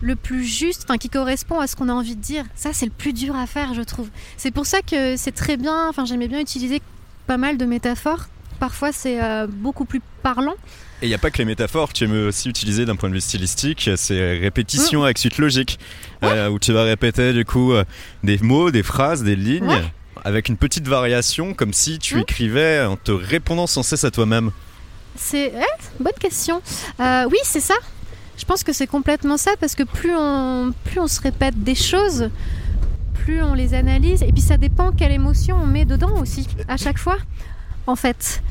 [0.00, 2.44] le plus juste, enfin qui correspond à ce qu'on a envie de dire?
[2.54, 4.08] Ça, c'est le plus dur à faire, je trouve.
[4.36, 5.88] C'est pour ça que c'est très bien.
[5.88, 6.80] Enfin, j'aimais bien utiliser
[7.26, 8.28] pas mal de métaphores.
[8.60, 10.54] Parfois, c'est euh, beaucoup plus parlant.
[11.02, 13.14] Et il n'y a pas que les métaphores, tu aimes aussi utiliser d'un point de
[13.14, 15.04] vue stylistique, c'est répétition mm.
[15.04, 15.78] avec suite logique,
[16.22, 17.84] euh, où tu vas répéter du coup euh,
[18.22, 19.82] des mots, des phrases, des lignes,
[20.24, 22.20] avec une petite variation, comme si tu mm.
[22.20, 24.50] écrivais en te répondant sans cesse à toi-même.
[25.16, 25.52] C'est
[26.00, 26.60] bonne question.
[26.98, 27.74] oui, c'est ça.
[28.36, 31.74] Je pense que c'est complètement ça parce que plus on, plus on se répète des
[31.74, 32.30] choses,
[33.24, 34.22] plus on les analyse.
[34.22, 37.16] Et puis ça dépend quelle émotion on met dedans aussi, à chaque fois,
[37.86, 38.42] en fait.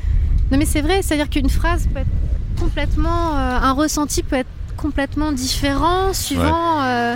[0.51, 3.38] Non mais c'est vrai, c'est-à-dire qu'une phrase peut être complètement...
[3.38, 7.15] Euh, un ressenti peut être complètement différent suivant euh,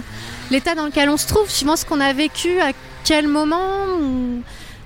[0.52, 2.72] l'état dans lequel on se trouve, suivant ce qu'on a vécu, à
[3.08, 4.42] quel moment.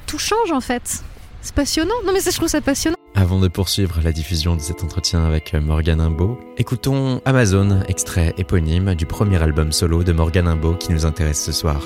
[0.05, 1.03] Tout change en fait.
[1.41, 1.95] C'est passionnant.
[2.05, 2.95] Non mais je trouve ça passionnant.
[3.15, 8.93] Avant de poursuivre la diffusion de cet entretien avec Morgan Imbo, écoutons Amazon, extrait éponyme
[8.93, 11.81] du premier album solo de Morgan Imbo qui nous intéresse ce soir.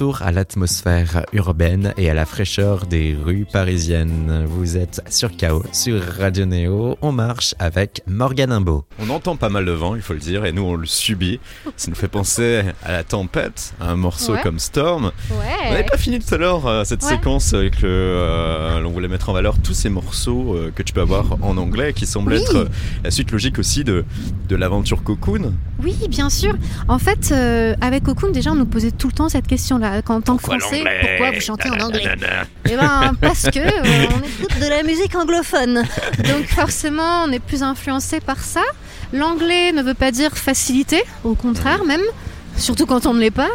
[0.00, 4.46] Retour à l'atmosphère urbaine et à la fraîcheur des rues parisiennes.
[4.48, 6.96] Vous êtes sur KO, sur Radio Néo.
[7.02, 8.86] On marche avec Morgan Imbo.
[8.98, 11.38] On entend pas mal de vent, il faut le dire, et nous on le subit.
[11.76, 15.12] Ça nous fait penser à la tempête, à un morceau comme Storm.
[15.30, 19.28] On n'avait pas fini tout à l'heure euh, cette séquence que euh, l'on voulait mettre
[19.28, 22.68] en valeur tous ces morceaux euh, que tu peux avoir en anglais qui semblent être
[23.04, 24.06] la suite logique aussi de,
[24.48, 25.52] de l'aventure Cocoon.
[25.82, 26.54] Oui, bien sûr.
[26.88, 27.34] En fait,
[27.82, 30.42] avec Cocoon, déjà on nous posait tout le temps cette question là, en tant que
[30.42, 32.04] français, pourquoi vous chantez en anglais
[32.68, 35.84] Eh ben, parce que euh, on écoute de la musique anglophone.
[36.18, 38.62] Donc forcément, on est plus influencé par ça.
[39.12, 42.02] L'anglais ne veut pas dire facilité, au contraire même,
[42.56, 43.50] surtout quand on ne l'est pas.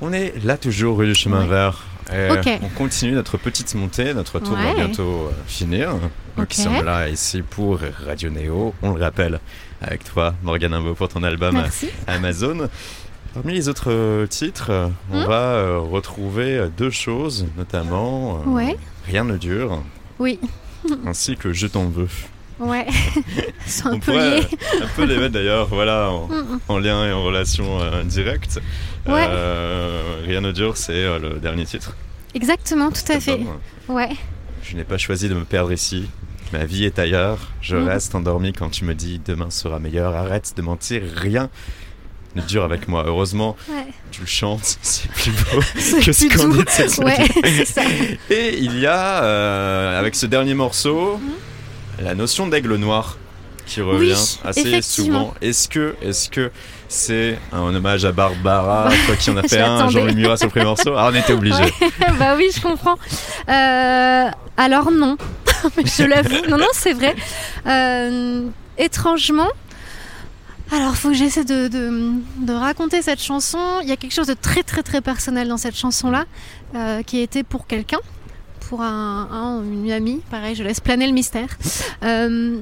[0.00, 1.84] On est là toujours rue du chemin vert.
[2.12, 5.94] On continue notre petite montée, notre tour va bientôt euh, finir.
[6.36, 9.40] Nous qui sommes là ici pour Radio Néo, on le rappelle,
[9.80, 11.62] avec toi, Morgane Imbo, pour ton album
[12.06, 12.68] Amazon.
[13.34, 14.70] Parmi les autres euh, titres,
[15.10, 18.72] on hmm va euh, retrouver deux choses, notamment euh,
[19.06, 19.82] Rien ne dure.
[20.20, 20.38] Oui.
[21.06, 22.08] ainsi que Je t'en veux.
[22.60, 22.86] Ouais,
[23.84, 26.12] un on peu pourrait un peu les mettre d'ailleurs voilà,
[26.68, 28.60] en, lien et en relation directe.
[29.08, 29.26] Ouais.
[30.24, 31.96] Rien ne dure, c'est le dernier titre.
[32.34, 33.40] Exactement, tout à fait.
[33.88, 34.10] Ouais.
[34.62, 36.08] Je n'ai pas choisi de me perdre ici.
[36.52, 37.38] Ma vie est ailleurs.
[37.60, 37.88] Je mm.
[37.88, 40.14] reste endormi quand tu me dis demain sera meilleur.
[40.14, 41.50] Arrête de mentir, rien
[42.42, 43.04] dur avec moi.
[43.06, 43.56] Heureusement,
[44.10, 45.60] tu le chantes, c'est plus beau
[46.04, 51.20] que ce qu'on dit ouais, Et il y a, euh, avec ce dernier morceau,
[52.02, 53.18] la notion d'aigle noir
[53.66, 54.14] qui revient
[54.44, 55.34] assez souvent.
[55.40, 56.50] Est-ce que, est-ce que
[56.88, 60.50] c'est un hommage à Barbara, quoi qui en a fait un, Jean-Louis Murat sur le
[60.50, 60.94] premier morceau?
[60.96, 61.62] Ah, on était obligé.
[62.18, 62.98] bah oui, je comprends.
[63.48, 65.16] Euh, alors non,
[65.84, 66.46] je l'avoue.
[66.48, 67.14] Non, non, c'est vrai.
[67.66, 68.42] Euh,
[68.78, 69.48] étrangement,
[70.72, 73.58] Alors, faut que j'essaie de, de, raconter cette chanson.
[73.82, 76.24] Il y a quelque chose de très très très personnel dans cette chanson-là,
[76.74, 78.00] euh, qui a été pour quelqu'un,
[78.68, 80.20] pour un, une amie.
[80.30, 81.48] Pareil, je laisse planer le mystère.
[82.02, 82.58] Euh,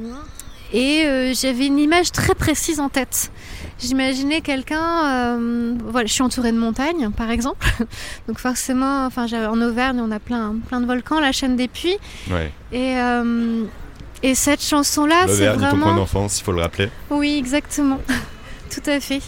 [0.72, 3.30] et euh, j'avais une image très précise en tête.
[3.78, 5.36] J'imaginais quelqu'un,
[5.84, 7.66] voilà, je suis entourée de montagnes, par exemple.
[8.28, 11.98] Donc forcément, enfin, en Auvergne, on a plein, plein de volcans, la chaîne des Puits.
[12.30, 12.52] Ouais.
[12.72, 12.96] Et
[14.22, 15.90] et cette chanson-là, c'est vraiment...
[15.90, 16.90] ton d'enfance, il faut le rappeler.
[17.10, 17.98] Oui, exactement.
[18.70, 19.20] Tout à fait.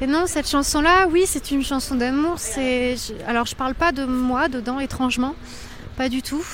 [0.00, 2.34] Et non, cette chanson-là, oui, c'est une chanson d'amour.
[2.38, 2.94] C'est,
[3.26, 5.34] alors, je parle pas de moi dedans, étrangement,
[5.96, 6.44] pas du tout.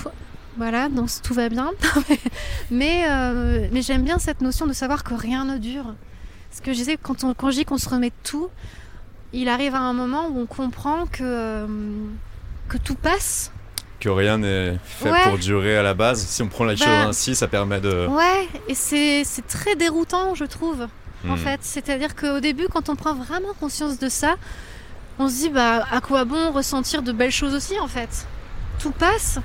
[0.56, 1.72] Voilà, donc tout va bien.
[2.70, 5.94] mais, euh, mais j'aime bien cette notion de savoir que rien ne dure.
[6.48, 8.48] Parce que je disais, quand, on, quand je dis qu'on se remet tout,
[9.34, 11.66] il arrive à un moment où on comprend que, euh,
[12.68, 13.50] que tout passe,
[14.04, 16.20] que rien n'est fait pour durer à la base.
[16.20, 18.06] Si on prend les choses bah, ainsi, ça permet de...
[18.06, 20.86] Ouais, et c'est très déroutant, je trouve,
[21.26, 21.38] en hmm.
[21.38, 21.60] fait.
[21.62, 24.36] C'est-à-dire qu'au début, quand on prend vraiment conscience de ça,
[25.18, 28.26] on se dit, bah, à quoi bon ressentir de belles choses aussi, en fait?
[28.78, 29.38] Tout passe.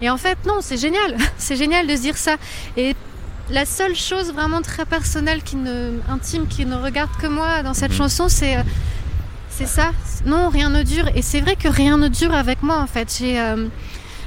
[0.00, 1.16] Et en fait, non, c'est génial.
[1.36, 2.36] c'est génial de se dire ça.
[2.76, 2.94] Et
[3.50, 7.74] la seule chose vraiment très personnelle, qui ne, intime, qui ne regarde que moi dans
[7.74, 7.96] cette hmm.
[7.96, 8.56] chanson, c'est...
[9.60, 9.90] C'est ça.
[10.24, 11.10] Non, rien ne dure.
[11.14, 13.14] Et c'est vrai que rien ne dure avec moi, en fait.
[13.18, 13.66] J'ai euh,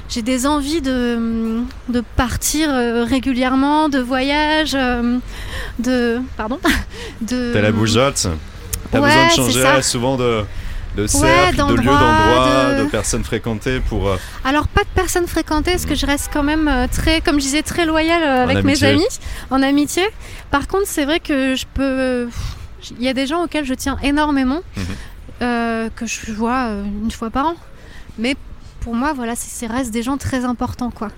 [0.08, 5.18] j'ai des envies de, de partir euh, régulièrement, de voyage, euh,
[5.80, 6.20] de.
[6.36, 6.60] Pardon
[7.20, 7.50] de...
[7.52, 8.28] T'as la bougeotte
[8.92, 10.44] T'as besoin de changer souvent de,
[10.96, 12.84] de cercle, de lieux d'endroit, de...
[12.84, 14.16] personnes fréquentées pour.
[14.44, 17.62] Alors pas de personnes fréquentées, parce que je reste quand même très, comme je disais,
[17.62, 19.02] très loyale avec mes amis,
[19.50, 20.04] en amitié.
[20.52, 22.28] Par contre, c'est vrai que je peux.
[23.00, 24.60] Il y a des gens auxquels je tiens énormément.
[24.76, 24.84] Mhm.
[25.42, 27.54] Euh, que je vois euh, une fois par an.
[28.18, 28.36] Mais
[28.80, 31.08] pour moi, voilà, c'est reste des gens très importants, quoi.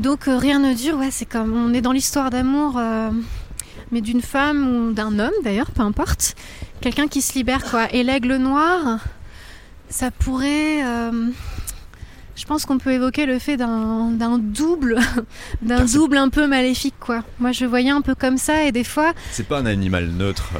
[0.00, 2.80] Donc euh, rien ne dure, ouais, c'est comme on est dans l'histoire d'amour,
[3.92, 6.34] mais d'une femme ou d'un homme d'ailleurs, peu importe.
[6.80, 7.92] Quelqu'un qui se libère, quoi.
[7.92, 8.98] Et l'aigle noir,
[9.88, 10.82] ça pourrait
[12.36, 14.98] je pense qu'on peut évoquer le fait d'un double,
[15.62, 17.22] d'un double un peu maléfique, quoi.
[17.38, 19.12] Moi, je voyais un peu comme ça, et des fois.
[19.30, 20.50] C'est pas un animal neutre,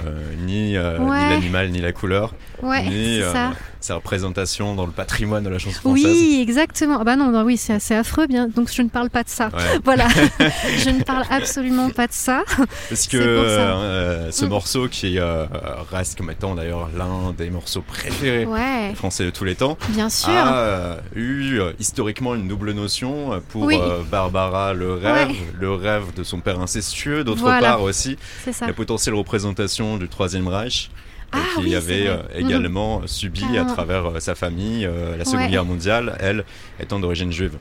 [0.46, 2.34] ni, ni l'animal, ni la couleur.
[2.62, 3.52] Ouais, c'est ça
[3.84, 6.04] sa représentation dans le patrimoine de la chanson française.
[6.06, 6.98] Oui, exactement.
[7.00, 8.48] Ah bah non, oui, c'est assez affreux, bien.
[8.48, 9.50] Donc je ne parle pas de ça.
[9.84, 10.08] Voilà,
[10.78, 12.44] je ne parle absolument pas de ça.
[12.88, 14.48] Parce que euh, ce mm.
[14.48, 15.44] morceau qui euh,
[15.90, 18.46] reste comme étant d'ailleurs l'un des morceaux préférés
[18.94, 23.70] français de tous les temps, bien sûr, a euh, eu historiquement une double notion pour
[24.10, 27.24] Barbara le rêve, le rêve de son père incestueux.
[27.24, 28.16] D'autre part aussi
[28.62, 30.90] la potentielle représentation du Troisième Reich.
[31.32, 32.46] Ah qui avait euh, mhm.
[32.46, 36.44] également subi à travers euh, sa famille euh, la Seconde Guerre mondiale, elle
[36.78, 37.58] étant d'origine juive.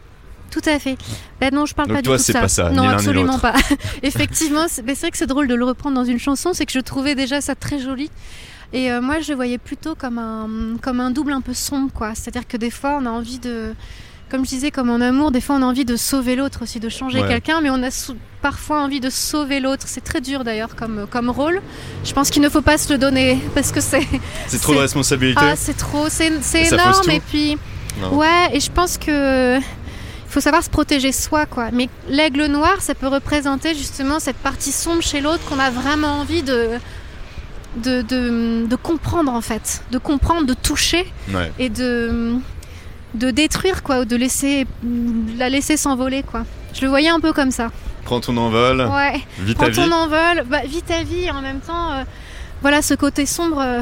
[0.52, 0.98] Tout à fait.
[1.40, 2.42] Ben non, je parle pas du tout de ça.
[2.42, 2.70] Pas ça.
[2.70, 3.56] Non, absolument pas.
[4.04, 6.80] Effectivement, c'est vrai que c'est drôle de le reprendre dans une chanson, c'est que je
[6.80, 8.12] trouvais déjà ça très joli.
[8.72, 12.16] Et moi, je le voyais plutôt comme un, comme un double un peu sombre, quoi.
[12.16, 13.76] C'est-à-dire que des fois, on a envie de,
[14.34, 16.80] comme je disais, comme en amour, des fois on a envie de sauver l'autre aussi,
[16.80, 17.90] de changer quelqu'un, mais on a
[18.42, 19.84] parfois envie de sauver l'autre.
[19.86, 21.62] C'est très dur d'ailleurs comme, comme rôle.
[22.04, 24.02] Je pense qu'il ne faut pas se le donner parce que c'est.
[24.48, 25.40] C'est trop de responsabilité.
[25.40, 27.12] Ah, c'est trop, c'est énorme.
[27.12, 27.60] Et puis,
[28.12, 29.60] ouais, et je pense que.
[29.60, 31.70] Il faut savoir se protéger soi, quoi.
[31.72, 36.22] Mais l'aigle noir, ça peut représenter justement cette partie sombre chez l'autre qu'on a vraiment
[36.22, 36.70] envie de,
[37.84, 39.84] de, de, comprendre, en fait.
[39.92, 41.06] De comprendre, de toucher.
[41.60, 42.40] Et de
[43.14, 44.66] de détruire quoi ou de laisser
[45.38, 46.46] la laisser s'envoler quoi.
[46.74, 47.72] Je le voyais un peu comme ça.
[48.06, 48.82] Prends ton envol.
[48.82, 49.22] Ouais.
[49.40, 52.04] Vite Prends ton envol, bah, vite ta vie en même temps euh,
[52.62, 53.82] voilà ce côté sombre euh,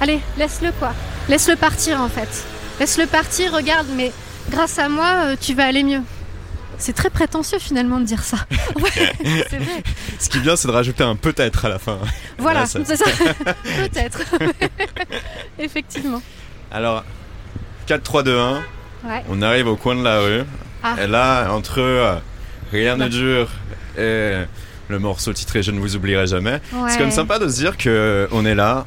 [0.00, 0.94] allez, laisse-le quoi.
[1.28, 2.44] Laisse-le partir en fait.
[2.80, 4.12] Laisse-le partir, regarde mais
[4.50, 6.02] grâce à moi euh, tu vas aller mieux.
[6.78, 8.38] C'est très prétentieux finalement de dire ça.
[8.76, 9.12] Ouais,
[9.48, 9.82] c'est vrai.
[10.18, 11.98] Ce qui est bien, c'est de rajouter un peut-être à la fin.
[12.38, 13.04] Voilà, c'est ça.
[13.62, 14.22] peut-être.
[15.60, 16.20] Effectivement.
[16.72, 17.04] Alors,
[17.86, 18.62] 4, 3, 2, 1.
[19.28, 20.42] On arrive au coin de la rue.
[20.82, 20.96] Ah.
[21.02, 22.16] Et là, entre euh,
[22.72, 23.48] Rien ne dure
[23.98, 24.32] et
[24.88, 28.46] le morceau titré Je ne vous oublierai jamais, c'est comme sympa de se dire qu'on
[28.46, 28.86] est là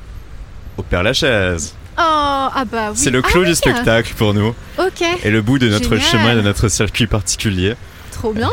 [0.77, 1.75] au Père Lachaise.
[1.97, 2.97] Oh, ah bah oui.
[2.97, 4.53] C'est le clou ah du spectacle pour nous.
[4.77, 5.01] Ok.
[5.23, 7.75] Et le bout de notre chemin et de notre circuit particulier.
[8.11, 8.51] Trop bien.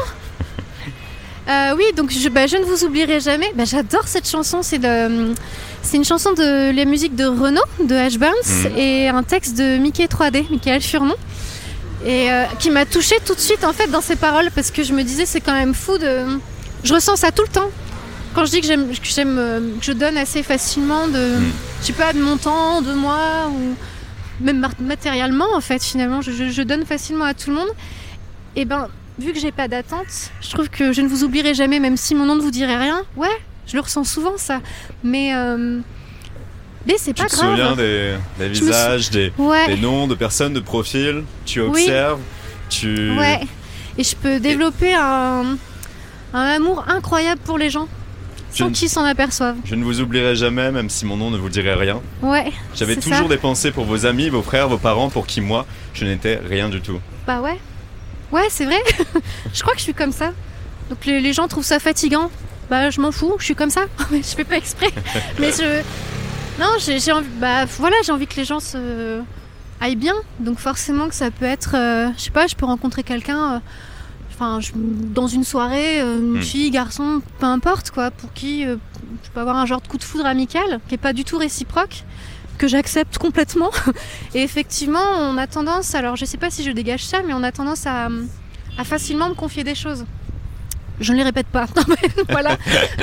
[1.49, 3.53] Euh, oui, donc je, bah, je, ne vous oublierai jamais.
[3.55, 4.61] Bah, J'adore cette chanson.
[4.63, 8.79] C'est une chanson de la musique de Renaud, de Ash Burns, mhm.
[8.79, 11.17] et un texte de Mickey 3D, Michael Furnon,
[12.07, 14.83] et euh, qui m'a touchée tout de suite en fait dans ses paroles parce que
[14.83, 16.39] je me disais c'est quand même fou de.
[16.85, 17.71] Je ressens ça tout le temps.
[18.35, 21.53] Quand je dis que j'aime, que, euh, que je donne assez facilement de, mhm.
[21.81, 23.75] je sais pas, de mon temps, de moi ou
[24.43, 27.69] même matériellement en fait finalement, je, je donne facilement à tout le monde.
[28.55, 28.89] Et ben
[29.19, 32.15] vu que j'ai pas d'attente, je trouve que je ne vous oublierai jamais, même si
[32.15, 33.03] mon nom ne vous dirait rien.
[33.17, 33.29] Ouais,
[33.67, 34.61] Je le ressens souvent ça.
[35.05, 35.33] Mais
[36.87, 37.31] mais c'est pas grave.
[37.31, 39.33] Tu te souviens des, visages, des,
[39.81, 41.23] noms de personnes, de profils.
[41.45, 42.21] Tu observes.
[42.69, 43.17] Tu.
[43.17, 43.41] Ouais.
[43.99, 45.57] Et je peux développer un,
[46.33, 47.89] un amour incroyable pour les gens
[48.51, 49.57] sans qu'ils s'en aperçoivent.
[49.65, 52.01] Je ne vous oublierai jamais, même si mon nom ne vous dirait rien.
[52.21, 52.53] Ouais.
[52.75, 56.05] J'avais toujours des pensées pour vos amis, vos frères, vos parents, pour qui moi, je
[56.05, 57.01] n'étais rien du tout.
[57.27, 57.59] Bah ouais.
[58.33, 58.83] Ouais, c'est vrai.
[59.53, 60.33] je crois que je suis comme ça.
[60.89, 62.31] Donc les, gens trouvent ça fatigant.
[62.71, 63.83] Bah je m'en fous, je suis comme ça.
[64.11, 64.91] je fais pas exprès.
[65.39, 65.83] Mais je.
[66.59, 67.29] Non, j'ai envie.
[67.37, 69.21] Bah voilà, j'ai envie que les gens se
[69.81, 70.15] aillent bien.
[70.41, 71.77] Donc forcément que ça peut être.
[71.77, 73.55] Euh, je sais pas, je peux rencontrer quelqu'un.
[73.55, 73.59] Euh,
[74.33, 74.61] enfin,
[75.15, 76.43] dans une soirée, euh, une hmm.
[76.43, 80.05] fille, garçon, peu importe quoi, pour qui je peux avoir un genre de coup de
[80.05, 82.05] foudre amical qui est pas du tout réciproque,
[82.63, 83.73] que j'accepte complètement.
[84.35, 87.43] Et effectivement, on a tendance, alors je sais pas si je dégage ça, mais on
[87.43, 88.09] a tendance à,
[88.79, 90.05] à facilement me confier des choses
[91.01, 91.67] je ne les répète pas.
[92.29, 92.57] voilà.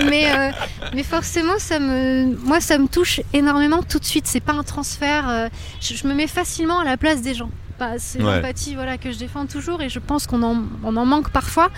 [0.05, 0.51] mais, euh,
[0.93, 4.25] mais forcément, ça me, moi, ça me touche énormément tout de suite.
[4.25, 5.27] C'est pas un transfert.
[5.27, 5.49] Euh,
[5.81, 7.49] je, me mets facilement à la place des gens.
[7.77, 11.05] Bah, c'est l'empathie voilà, que je défends toujours et je pense qu'on en, on en
[11.05, 11.71] manque parfois.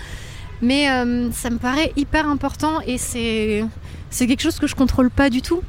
[0.60, 3.64] Mais euh, ça me paraît hyper important et c'est,
[4.10, 5.62] c'est quelque chose que je contrôle pas du tout.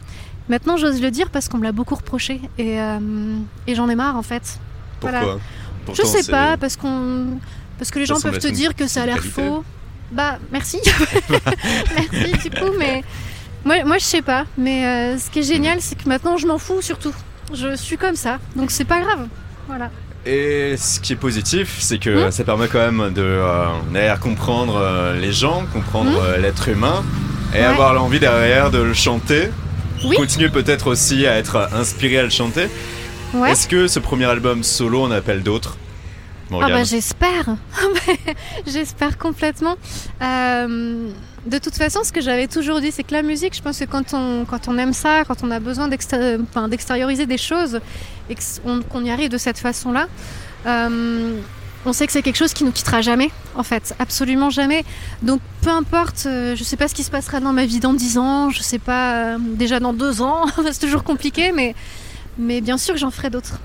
[0.49, 2.77] Maintenant, j'ose le dire parce qu'on me l'a beaucoup reproché et,
[3.67, 4.59] et j'en ai marre en fait.
[4.99, 5.19] Pourquoi?
[5.21, 5.37] Voilà.
[5.93, 7.37] Je sais pas, parce qu'on
[7.77, 9.63] parce que les gens peuvent te dire que ça a l'air faux.
[10.11, 10.79] Bah, merci.
[11.95, 13.03] merci, du coup, mais
[13.65, 14.45] moi, moi je sais pas.
[14.57, 17.13] Mais euh, ce qui est génial, c'est que maintenant, je m'en fous surtout.
[17.53, 19.27] Je suis comme ça, donc c'est pas grave.
[19.67, 19.89] Voilà.
[20.25, 24.77] Et ce qui est positif, c'est que hmm ça permet quand même de euh, comprendre
[24.77, 27.03] euh, les gens, comprendre hmm l'être humain
[27.53, 29.49] et avoir l'envie derrière de le chanter.
[30.03, 30.17] Oui.
[30.17, 32.67] Continuer peut-être aussi à être inspiré à le chanter.
[33.47, 35.77] Est-ce que ce premier album solo en appelle d'autres?
[36.61, 37.55] Ah bah j'espère,
[38.67, 39.75] j'espère complètement.
[40.21, 41.09] Euh,
[41.47, 43.85] de toute façon, ce que j'avais toujours dit, c'est que la musique, je pense que
[43.85, 47.79] quand on, quand on aime ça, quand on a besoin d'extérioriser des choses
[48.29, 48.35] et
[48.89, 50.07] qu'on y arrive de cette façon-là,
[50.67, 51.37] euh,
[51.85, 54.83] on sait que c'est quelque chose qui nous quittera jamais, en fait, absolument jamais.
[55.21, 57.93] Donc peu importe, euh, je sais pas ce qui se passera dans ma vie dans
[57.93, 61.75] 10 ans, je sais pas, déjà dans 2 ans, c'est toujours compliqué, mais,
[62.37, 63.59] mais bien sûr j'en ferai d'autres.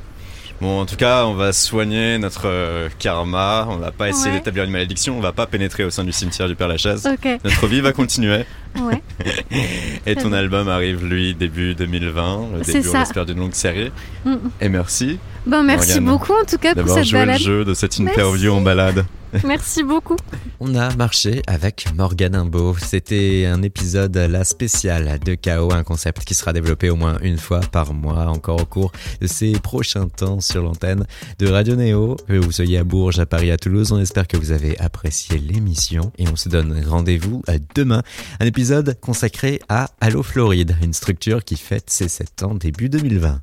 [0.60, 3.66] Bon, en tout cas, on va soigner notre euh, karma.
[3.70, 5.16] On va pas essayer d'établir une malédiction.
[5.16, 7.08] On va pas pénétrer au sein du cimetière du Père Lachaise.
[7.44, 8.44] Notre vie va continuer.
[8.80, 9.02] Ouais.
[10.06, 12.48] Et ton album arrive, lui, début 2020.
[12.54, 13.92] Le début, on espère, d'une longue série.
[14.24, 14.36] Mm.
[14.60, 15.18] Et merci.
[15.46, 17.38] Bon, merci beaucoup, en tout cas, pour cette balade.
[17.38, 19.04] le jeu de cette interview en balade.
[19.44, 20.16] Merci beaucoup.
[20.60, 22.74] On a marché avec Morgan Imbo.
[22.78, 27.38] C'était un épisode la spéciale de Chaos, un concept qui sera développé au moins une
[27.38, 31.06] fois par mois, encore au cours de ces prochains temps sur l'antenne
[31.38, 32.16] de Radio Néo.
[32.26, 35.38] Que vous soyez à Bourges, à Paris, à Toulouse, on espère que vous avez apprécié
[35.38, 37.42] l'émission et on se donne rendez-vous
[37.74, 38.02] demain.
[38.40, 43.40] Un épisode consacré à Allo Floride, une structure qui fête ses 7 ans début 2020.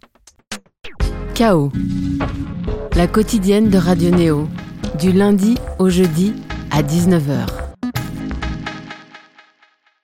[1.33, 1.71] Chaos.
[2.95, 4.47] La quotidienne de Radio Néo
[4.95, 6.33] du lundi au jeudi
[6.71, 7.64] à 19h.